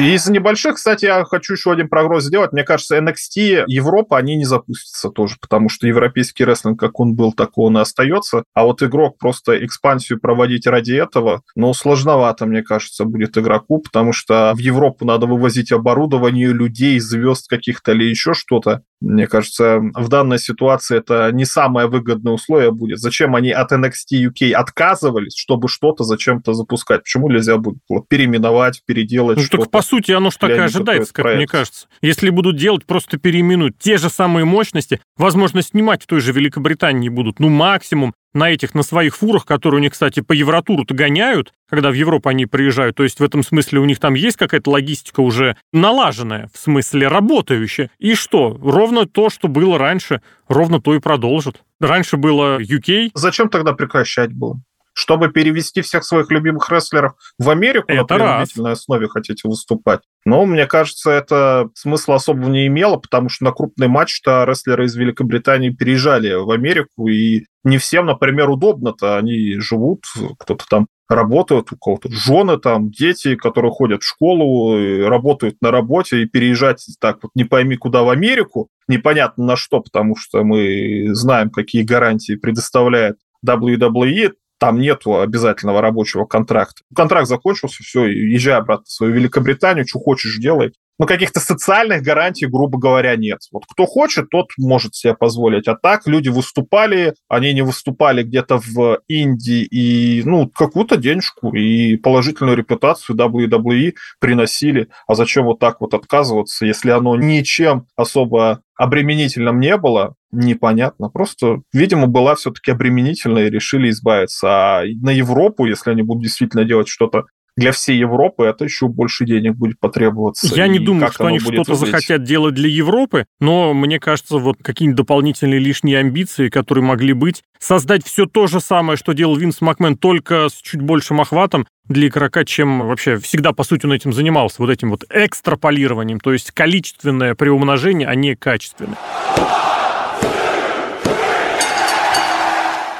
И 0.00 0.14
из 0.14 0.26
небольших, 0.28 0.76
кстати, 0.76 1.04
я 1.04 1.24
хочу 1.24 1.52
еще 1.52 1.72
один 1.72 1.88
прогноз 1.90 2.24
сделать. 2.24 2.52
Мне 2.52 2.64
кажется, 2.64 2.96
NXT 2.96 3.64
Европа, 3.66 4.16
они 4.16 4.34
не 4.36 4.46
запустятся 4.46 5.10
тоже, 5.10 5.36
потому 5.38 5.68
что 5.68 5.86
европейский 5.86 6.44
рестлинг, 6.44 6.80
как 6.80 6.98
он 7.00 7.14
был, 7.14 7.34
так 7.34 7.58
он 7.58 7.76
и 7.76 7.82
остается. 7.82 8.44
А 8.54 8.64
вот 8.64 8.82
игрок 8.82 9.18
просто 9.18 9.62
экспансию 9.62 10.18
проводить 10.18 10.66
ради 10.66 10.94
этого, 10.94 11.42
ну, 11.54 11.74
сложновато, 11.74 12.46
мне 12.46 12.62
кажется, 12.62 13.04
будет 13.04 13.36
игроку, 13.36 13.80
потому 13.80 14.14
что 14.14 14.52
в 14.54 14.58
Европу 14.58 15.04
надо 15.04 15.26
вывозить 15.26 15.70
оборудование, 15.70 16.48
людей, 16.48 16.98
звезд 16.98 17.46
каких-то 17.48 17.92
или 17.92 18.04
еще 18.04 18.32
что-то. 18.32 18.82
Мне 19.00 19.26
кажется, 19.26 19.80
в 19.94 20.08
данной 20.08 20.38
ситуации 20.38 20.98
это 20.98 21.30
не 21.32 21.46
самое 21.46 21.88
выгодное 21.88 22.34
условие 22.34 22.70
будет. 22.70 22.98
Зачем 22.98 23.34
они 23.34 23.50
от 23.50 23.72
NXT 23.72 24.28
UK 24.28 24.52
отказывались, 24.52 25.36
чтобы 25.36 25.68
что-то 25.68 26.04
зачем-то 26.04 26.52
запускать? 26.52 27.04
Почему 27.04 27.30
нельзя 27.30 27.56
будет 27.56 27.78
вот, 27.88 28.08
переименовать, 28.08 28.82
переделать 28.84 29.38
ну, 29.38 29.42
что-то? 29.42 29.64
Так, 29.64 29.70
по 29.70 29.82
сути, 29.82 30.12
оно 30.12 30.30
же 30.30 30.36
так 30.38 30.50
и 30.50 30.54
ожидается, 30.54 31.14
как 31.14 31.22
проект. 31.22 31.38
мне 31.38 31.46
кажется. 31.46 31.86
Если 32.02 32.28
будут 32.28 32.56
делать, 32.56 32.84
просто 32.84 33.16
переименуют 33.16 33.78
те 33.78 33.96
же 33.96 34.10
самые 34.10 34.44
мощности, 34.44 35.00
возможно, 35.16 35.62
снимать 35.62 36.02
в 36.02 36.06
той 36.06 36.20
же 36.20 36.32
Великобритании 36.32 37.08
будут, 37.08 37.40
ну, 37.40 37.48
максимум 37.48 38.14
на 38.34 38.50
этих, 38.50 38.74
на 38.74 38.82
своих 38.82 39.16
фурах, 39.16 39.44
которые 39.44 39.80
у 39.80 39.82
них, 39.82 39.92
кстати, 39.92 40.20
по 40.20 40.32
Евротуру-то 40.32 40.94
гоняют, 40.94 41.52
когда 41.68 41.90
в 41.90 41.94
Европу 41.94 42.28
они 42.28 42.46
приезжают. 42.46 42.96
То 42.96 43.02
есть 43.02 43.20
в 43.20 43.24
этом 43.24 43.42
смысле 43.42 43.80
у 43.80 43.84
них 43.84 43.98
там 43.98 44.14
есть 44.14 44.36
какая-то 44.36 44.70
логистика 44.70 45.20
уже 45.20 45.56
налаженная, 45.72 46.48
в 46.52 46.58
смысле 46.58 47.08
работающая. 47.08 47.90
И 47.98 48.14
что? 48.14 48.58
Ровно 48.62 49.06
то, 49.06 49.30
что 49.30 49.48
было 49.48 49.78
раньше, 49.78 50.22
ровно 50.48 50.80
то 50.80 50.94
и 50.94 51.00
продолжит. 51.00 51.62
Раньше 51.80 52.16
было 52.16 52.60
UK. 52.60 53.10
Зачем 53.14 53.48
тогда 53.48 53.72
прекращать 53.72 54.32
было? 54.32 54.60
Чтобы 55.00 55.30
перевести 55.30 55.80
всех 55.80 56.04
своих 56.04 56.30
любимых 56.30 56.70
рестлеров 56.70 57.14
в 57.38 57.48
Америку 57.48 57.86
это 57.88 58.00
на 58.00 58.04
принудительной 58.04 58.72
основе 58.72 59.08
хотите 59.08 59.48
выступать. 59.48 60.00
Но 60.26 60.44
мне 60.44 60.66
кажется, 60.66 61.10
это 61.10 61.70
смысла 61.74 62.16
особого 62.16 62.50
не 62.50 62.66
имело, 62.66 62.96
потому 62.96 63.30
что 63.30 63.44
на 63.44 63.52
крупный 63.52 63.88
матч-то 63.88 64.44
рестлеры 64.44 64.84
из 64.84 64.94
Великобритании 64.94 65.70
переезжали 65.70 66.34
в 66.34 66.50
Америку, 66.50 67.08
и 67.08 67.46
не 67.64 67.78
всем, 67.78 68.06
например, 68.06 68.50
удобно-то. 68.50 69.16
Они 69.16 69.58
живут, 69.58 70.04
кто-то 70.38 70.66
там 70.68 70.86
работают, 71.08 71.72
у 71.72 71.76
кого-то 71.76 72.10
жены 72.10 72.58
там, 72.58 72.90
дети, 72.90 73.34
которые 73.34 73.72
ходят 73.72 74.02
в 74.02 74.06
школу, 74.06 75.08
работают 75.08 75.56
на 75.62 75.70
работе, 75.70 76.22
и 76.22 76.26
переезжать 76.26 76.86
так 77.00 77.22
вот 77.22 77.32
не 77.34 77.44
пойми 77.44 77.76
куда 77.76 78.02
в 78.02 78.10
Америку, 78.10 78.68
непонятно 78.86 79.44
на 79.44 79.56
что, 79.56 79.80
потому 79.80 80.14
что 80.14 80.44
мы 80.44 81.08
знаем, 81.12 81.50
какие 81.50 81.82
гарантии 81.82 82.36
предоставляет 82.36 83.16
WWE, 83.46 84.32
там 84.60 84.78
нету 84.78 85.20
обязательного 85.20 85.80
рабочего 85.80 86.26
контракта. 86.26 86.82
Контракт 86.94 87.26
закончился, 87.26 87.82
все, 87.82 88.04
езжай 88.04 88.56
обратно 88.56 88.84
в 88.84 88.92
свою 88.92 89.14
Великобританию, 89.14 89.88
что 89.88 89.98
хочешь 89.98 90.36
делай. 90.36 90.72
Но 91.00 91.06
каких-то 91.06 91.40
социальных 91.40 92.02
гарантий, 92.02 92.44
грубо 92.44 92.78
говоря, 92.78 93.16
нет. 93.16 93.38
Вот 93.52 93.62
кто 93.66 93.86
хочет, 93.86 94.28
тот 94.28 94.50
может 94.58 94.94
себе 94.94 95.14
позволить. 95.14 95.66
А 95.66 95.74
так 95.74 96.06
люди 96.06 96.28
выступали, 96.28 97.14
они 97.26 97.54
не 97.54 97.62
выступали 97.62 98.22
где-то 98.22 98.58
в 98.58 98.98
Индии 99.08 99.62
и, 99.62 100.22
ну, 100.26 100.50
какую-то 100.50 100.98
денежку 100.98 101.54
и 101.54 101.96
положительную 101.96 102.54
репутацию 102.54 103.16
WWE 103.16 103.94
приносили. 104.20 104.88
А 105.06 105.14
зачем 105.14 105.46
вот 105.46 105.58
так 105.58 105.80
вот 105.80 105.94
отказываться, 105.94 106.66
если 106.66 106.90
оно 106.90 107.16
ничем 107.16 107.86
особо 107.96 108.60
обременительным 108.76 109.58
не 109.58 109.78
было, 109.78 110.16
непонятно. 110.32 111.08
Просто, 111.08 111.62
видимо, 111.72 112.06
была 112.06 112.34
все-таки 112.34 112.70
обременительная 112.70 113.46
и 113.46 113.50
решили 113.50 113.90
избавиться. 113.90 114.48
А 114.48 114.82
на 115.02 115.10
Европу, 115.10 115.66
если 115.66 115.90
они 115.90 116.02
будут 116.02 116.22
действительно 116.22 116.64
делать 116.64 116.88
что-то 116.88 117.24
для 117.56 117.72
всей 117.72 117.98
Европы 117.98 118.44
это 118.44 118.64
еще 118.64 118.88
больше 118.88 119.24
денег 119.24 119.54
будет 119.54 119.78
потребоваться. 119.78 120.46
Я 120.54 120.66
не 120.66 120.78
думаю, 120.78 121.12
что 121.12 121.26
они 121.26 121.38
что-то 121.38 121.74
захотят 121.74 122.22
делать 122.22 122.54
для 122.54 122.68
Европы, 122.68 123.26
но 123.38 123.74
мне 123.74 124.00
кажется, 124.00 124.38
вот 124.38 124.56
какие-нибудь 124.62 124.96
дополнительные 124.96 125.60
лишние 125.60 125.98
амбиции, 125.98 126.48
которые 126.48 126.84
могли 126.84 127.12
быть, 127.12 127.42
создать 127.58 128.04
все 128.04 128.26
то 128.26 128.46
же 128.46 128.60
самое, 128.60 128.96
что 128.96 129.12
делал 129.12 129.36
Винс 129.36 129.60
Макмен, 129.60 129.96
только 129.96 130.48
с 130.48 130.54
чуть 130.54 130.80
большим 130.80 131.20
охватом 131.20 131.66
для 131.86 132.08
игрока, 132.08 132.44
чем 132.44 132.86
вообще 132.86 133.18
всегда, 133.18 133.52
по 133.52 133.64
сути, 133.64 133.84
он 133.84 133.92
этим 133.92 134.12
занимался, 134.12 134.56
вот 134.58 134.70
этим 134.70 134.90
вот 134.90 135.04
экстраполированием, 135.10 136.20
то 136.20 136.32
есть 136.32 136.52
количественное 136.52 137.34
приумножение, 137.34 138.08
а 138.08 138.14
не 138.14 138.36
качественное. 138.36 138.96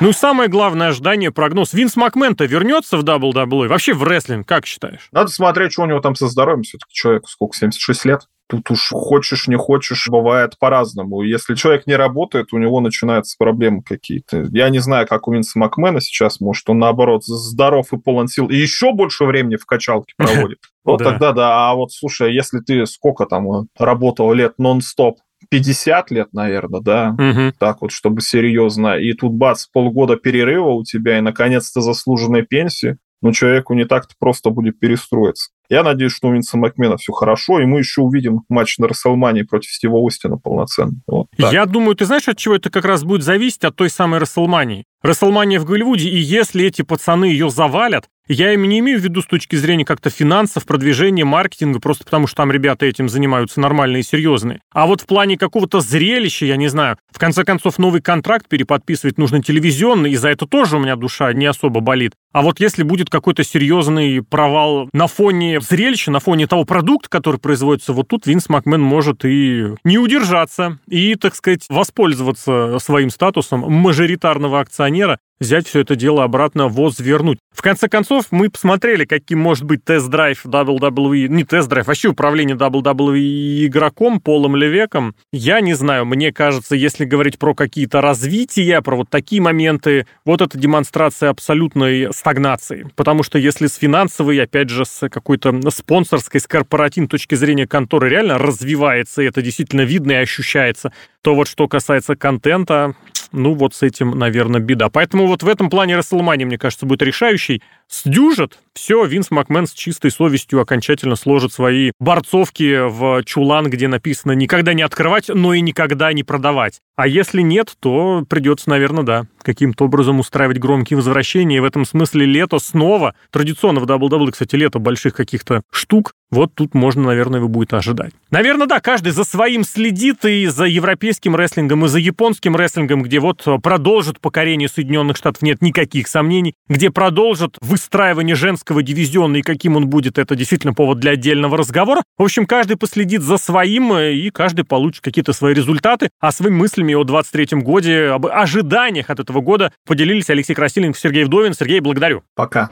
Ну 0.01 0.09
и 0.09 0.13
самое 0.13 0.49
главное 0.49 0.89
ожидание, 0.89 1.31
прогноз. 1.31 1.75
Винс 1.75 1.95
Макмен-то 1.95 2.47
вернется 2.47 2.97
в 2.97 3.05
WWE? 3.05 3.69
Вообще 3.69 3.93
в 3.93 4.03
рестлинг, 4.03 4.49
как 4.49 4.65
считаешь? 4.65 5.09
Надо 5.13 5.31
смотреть, 5.31 5.73
что 5.73 5.83
у 5.83 5.87
него 5.87 6.01
там 6.01 6.15
со 6.15 6.27
здоровьем. 6.27 6.63
Все-таки 6.63 6.93
человек 6.95 7.29
сколько, 7.29 7.55
76 7.57 8.07
лет? 8.07 8.23
Тут 8.49 8.71
уж 8.71 8.89
хочешь, 8.91 9.47
не 9.47 9.57
хочешь, 9.57 10.09
бывает 10.09 10.59
по-разному. 10.59 11.23
Если 11.23 11.55
человек 11.55 11.87
не 11.87 11.95
работает, 11.95 12.53
у 12.53 12.59
него 12.59 12.81
начинаются 12.81 13.37
проблемы 13.39 13.83
какие-то. 13.83 14.49
Я 14.51 14.71
не 14.71 14.81
знаю, 14.81 15.07
как 15.07 15.29
у 15.29 15.33
Винса 15.33 15.59
Макмена 15.59 16.01
сейчас, 16.01 16.41
может, 16.41 16.69
он 16.69 16.79
наоборот 16.79 17.25
здоров 17.25 17.93
и 17.93 17.99
полон 17.99 18.27
сил, 18.27 18.49
и 18.49 18.57
еще 18.57 18.93
больше 18.93 19.25
времени 19.25 19.57
в 19.57 19.67
качалке 19.67 20.15
проводит. 20.17 20.59
Вот 20.83 21.05
тогда 21.05 21.33
да. 21.33 21.71
А 21.71 21.75
вот 21.75 21.93
слушай, 21.93 22.33
если 22.33 22.61
ты 22.61 22.87
сколько 22.87 23.27
там 23.27 23.67
работал 23.79 24.33
лет 24.33 24.55
нон-стоп, 24.57 25.19
50 25.49 26.11
лет, 26.11 26.33
наверное, 26.33 26.81
да, 26.81 27.17
угу. 27.19 27.53
так 27.59 27.83
вот, 27.83 27.93
чтобы 27.93 28.21
серьезно. 28.21 28.99
И 28.99 29.13
тут 29.15 29.33
бац, 29.33 29.67
полгода 29.67 30.17
перерыва 30.17 30.71
у 30.71 30.85
тебя, 30.85 31.19
и 31.19 31.23
наконец-то 31.23 31.81
заслуженная 31.81 32.43
пенсия. 32.43 32.99
Ну, 33.23 33.33
человеку 33.33 33.75
не 33.75 33.85
так-то 33.85 34.15
просто 34.19 34.49
будет 34.49 34.79
перестроиться. 34.79 35.51
Я 35.69 35.83
надеюсь, 35.83 36.13
что 36.13 36.29
у 36.29 36.33
Винса 36.33 36.57
Макмена 36.57 36.97
все 36.97 37.13
хорошо, 37.13 37.61
и 37.61 37.67
мы 37.67 37.79
еще 37.79 38.01
увидим 38.01 38.41
матч 38.49 38.79
на 38.79 38.89
Расселмании 38.89 39.43
против 39.43 39.71
Стива 39.71 40.05
Остина 40.05 40.39
полноценный. 40.39 41.03
Вот 41.07 41.29
Я 41.37 41.67
думаю, 41.67 41.95
ты 41.95 42.07
знаешь, 42.07 42.29
от 42.29 42.39
чего 42.39 42.57
это 42.57 42.71
как 42.71 42.87
раз 42.87 43.05
будет 43.05 43.23
зависеть? 43.23 43.63
От 43.65 43.77
той 43.77 43.91
самой 43.91 44.21
Расселмании. 44.21 44.85
Расселмания 45.03 45.61
в 45.61 45.67
Голливуде, 45.67 46.09
и 46.09 46.17
если 46.17 46.65
эти 46.65 46.83
пацаны 46.83 47.27
ее 47.27 47.51
завалят, 47.51 48.09
я 48.33 48.53
им 48.55 48.69
не 48.69 48.79
имею 48.79 49.01
в 49.01 49.03
виду 49.03 49.23
с 49.23 49.27
точки 49.27 49.57
зрения 49.57 49.85
как-то 49.85 50.09
финансов, 50.09 50.65
продвижения, 50.65 51.25
маркетинга, 51.25 51.81
просто 51.81 52.05
потому 52.05 52.27
что 52.27 52.37
там 52.37 52.53
ребята 52.53 52.87
этим 52.87 53.09
занимаются 53.09 53.61
нормальные 53.61 54.01
и 54.01 54.05
серьезные. 54.05 54.61
А 54.73 54.87
вот 54.87 55.01
в 55.01 55.07
плане 55.07 55.37
какого-то 55.37 55.81
зрелища, 55.81 56.47
я 56.47 56.57
не 56.57 56.69
знаю, 56.69 56.97
в 57.11 57.19
конце 57.19 57.45
концов 57.45 57.79
новый 57.79 58.01
контракт 58.01 58.49
переподписывать 58.49 59.19
нужно 59.19 59.43
телевизионный, 59.43 60.13
и 60.13 60.17
за 60.17 60.29
это 60.29 60.47
тоже 60.47 60.77
у 60.77 60.81
меня 60.81 60.97
душа 60.97 61.33
не 61.33 61.47
особо 61.47 61.81
болит. 61.81 62.13
А 62.33 62.43
вот 62.43 62.61
если 62.61 62.85
будет 62.85 63.11
какой-то 63.11 63.43
серьезный 63.43 64.23
провал 64.23 64.89
на 64.93 65.09
фоне 65.09 65.61
зрелища, 65.61 66.13
на 66.13 66.21
фоне 66.21 66.47
того 66.47 66.65
продукта, 66.65 67.09
который 67.09 67.41
производится, 67.41 67.93
вот 67.93 68.07
тут 68.07 68.27
Винс 68.27 68.49
Макмен 68.49 68.81
может 68.81 69.25
и 69.25 69.75
не 69.83 69.99
удержаться, 69.99 70.79
и, 70.89 71.17
так 71.17 71.35
сказать, 71.35 71.67
воспользоваться 71.69 72.79
своим 72.79 73.11
статусом 73.11 73.61
мажоритарного 73.61 74.61
акционера 74.61 75.19
взять 75.41 75.67
все 75.67 75.81
это 75.81 75.97
дело 75.97 76.23
обратно 76.23 76.69
возвернуть. 76.69 77.39
В 77.53 77.63
конце 77.63 77.89
концов, 77.89 78.27
мы 78.31 78.51
посмотрели, 78.51 79.05
каким 79.05 79.41
может 79.41 79.65
быть 79.65 79.85
тест-драйв 79.85 80.45
WWE, 80.45 81.29
не 81.29 81.45
тест-драйв, 81.45 81.87
вообще 81.87 82.09
управление 82.09 82.57
WWE 82.57 83.67
игроком 83.67 84.21
Полом 84.21 84.55
Левеком. 84.55 85.15
Я 85.33 85.61
не 85.61 85.75
знаю, 85.75 86.05
мне 86.07 86.33
кажется, 86.33 86.77
если 86.77 87.05
говорить 87.05 87.39
про 87.39 87.55
какие-то 87.55 88.01
развития, 88.01 88.83
про 88.83 88.97
вот 88.97 89.09
такие 89.09 89.41
моменты, 89.43 90.07
вот 90.25 90.41
это 90.41 90.59
демонстрация 90.59 91.31
абсолютной 91.31 92.13
стагнации. 92.13 92.91
Потому 92.95 93.23
что 93.23 93.39
если 93.39 93.67
с 93.67 93.75
финансовой, 93.75 94.41
опять 94.43 94.69
же, 94.69 94.85
с 94.85 95.09
какой-то 95.09 95.59
спонсорской, 95.71 96.41
с 96.41 96.47
корпоративной 96.47 97.09
точки 97.09 97.35
зрения 97.35 97.67
конторы 97.67 98.09
реально 98.09 98.39
развивается, 98.39 99.23
и 99.23 99.27
это 99.27 99.43
действительно 99.43 99.83
видно 99.83 100.13
и 100.13 100.17
ощущается, 100.17 100.93
то 101.23 101.35
вот 101.35 101.49
что 101.49 101.69
касается 101.69 102.17
контента, 102.17 102.95
ну 103.33 103.55
вот 103.55 103.75
с 103.75 103.83
этим, 103.83 104.11
наверное, 104.19 104.61
беда. 104.61 104.89
Поэтому 104.89 105.27
вот 105.27 105.43
в 105.43 105.49
этом 105.49 105.71
плане 105.71 105.97
Расселмани, 105.97 106.45
мне 106.45 106.59
кажется, 106.59 106.87
будет 106.87 107.03
решающий. 107.03 107.63
Сдюжит, 107.91 108.59
все, 108.73 109.05
Винс 109.05 109.33
Макмен 109.33 109.67
с 109.67 109.73
чистой 109.73 110.13
совестью 110.13 110.61
окончательно 110.61 111.17
сложит 111.17 111.53
свои 111.53 111.91
борцовки 111.99 112.89
в 112.89 113.25
чулан, 113.25 113.69
где 113.69 113.89
написано 113.89 114.33
«никогда 114.33 114.75
не 114.75 114.83
открывать, 114.83 115.29
но 115.29 115.55
и 115.55 115.61
никогда 115.61 116.13
не 116.13 116.23
продавать». 116.23 116.81
А 116.97 117.09
если 117.09 117.41
нет, 117.41 117.73
то 117.81 118.25
придется, 118.29 118.71
наверное, 118.71 119.03
да, 119.03 119.27
каким-то 119.43 119.87
образом 119.87 120.21
устраивать 120.21 120.59
громкие 120.59 120.99
возвращения. 120.99 121.57
И 121.57 121.61
в 121.61 121.65
этом 121.65 121.85
смысле 121.85 122.27
лето 122.27 122.59
снова, 122.59 123.15
традиционно 123.31 123.81
в 123.81 123.85
WWE, 123.85 124.33
кстати, 124.33 124.55
лето 124.55 124.79
больших 124.79 125.15
каких-то 125.15 125.63
штук, 125.73 126.13
вот 126.31 126.55
тут 126.55 126.75
можно, 126.75 127.03
наверное, 127.03 127.41
его 127.41 127.49
будет 127.49 127.73
ожидать. 127.73 128.13
Наверное, 128.31 128.67
да, 128.67 128.81
каждый 128.81 129.13
за 129.13 129.25
своим 129.25 129.65
следит 129.65 130.25
и 130.25 130.47
за 130.47 130.67
европейским 130.67 131.35
рестлингом, 131.35 131.87
и 131.87 131.89
за 131.89 131.99
японским 131.99 132.55
рестлингом, 132.55 133.03
где 133.03 133.19
вот 133.19 133.45
продолжит 133.63 134.21
покорение 134.21 134.69
Соединенных 134.69 135.17
Штатов, 135.17 135.43
нет 135.43 135.61
никаких 135.63 136.07
сомнений, 136.07 136.55
где 136.69 136.91
продолжит 136.91 137.57
выстраивание 137.81 138.37
женского 138.37 138.83
дивизиона 138.83 139.37
и 139.37 139.43
каким 139.43 139.77
он 139.77 139.89
будет, 139.89 140.19
это 140.19 140.37
действительно 140.37 140.75
повод 140.75 141.01
для 141.01 141.13
отдельного 141.13 141.57
разговора. 141.57 142.03
В 142.19 142.23
общем, 142.23 142.47
каждый 142.47 142.77
последит 142.77 143.23
за 143.23 143.39
своим, 143.39 143.97
и 143.97 144.31
каждый 144.31 144.65
получит 144.65 145.03
какие-то 145.03 145.33
свои 145.33 145.55
результаты, 145.55 146.11
а 146.21 146.31
своими 146.31 146.57
мыслями 146.57 146.95
о 146.95 147.03
23-м 147.03 147.63
годе, 147.63 148.09
об 148.09 148.27
ожиданиях 148.27 149.09
от 149.09 149.21
этого 149.21 149.41
года 149.41 149.73
поделились 149.87 150.29
Алексей 150.31 150.55
Красильников, 150.55 151.01
Сергей 151.01 151.25
Вдовин. 151.25 151.55
Сергей, 151.55 151.81
благодарю. 151.81 152.23
Пока. 152.35 152.71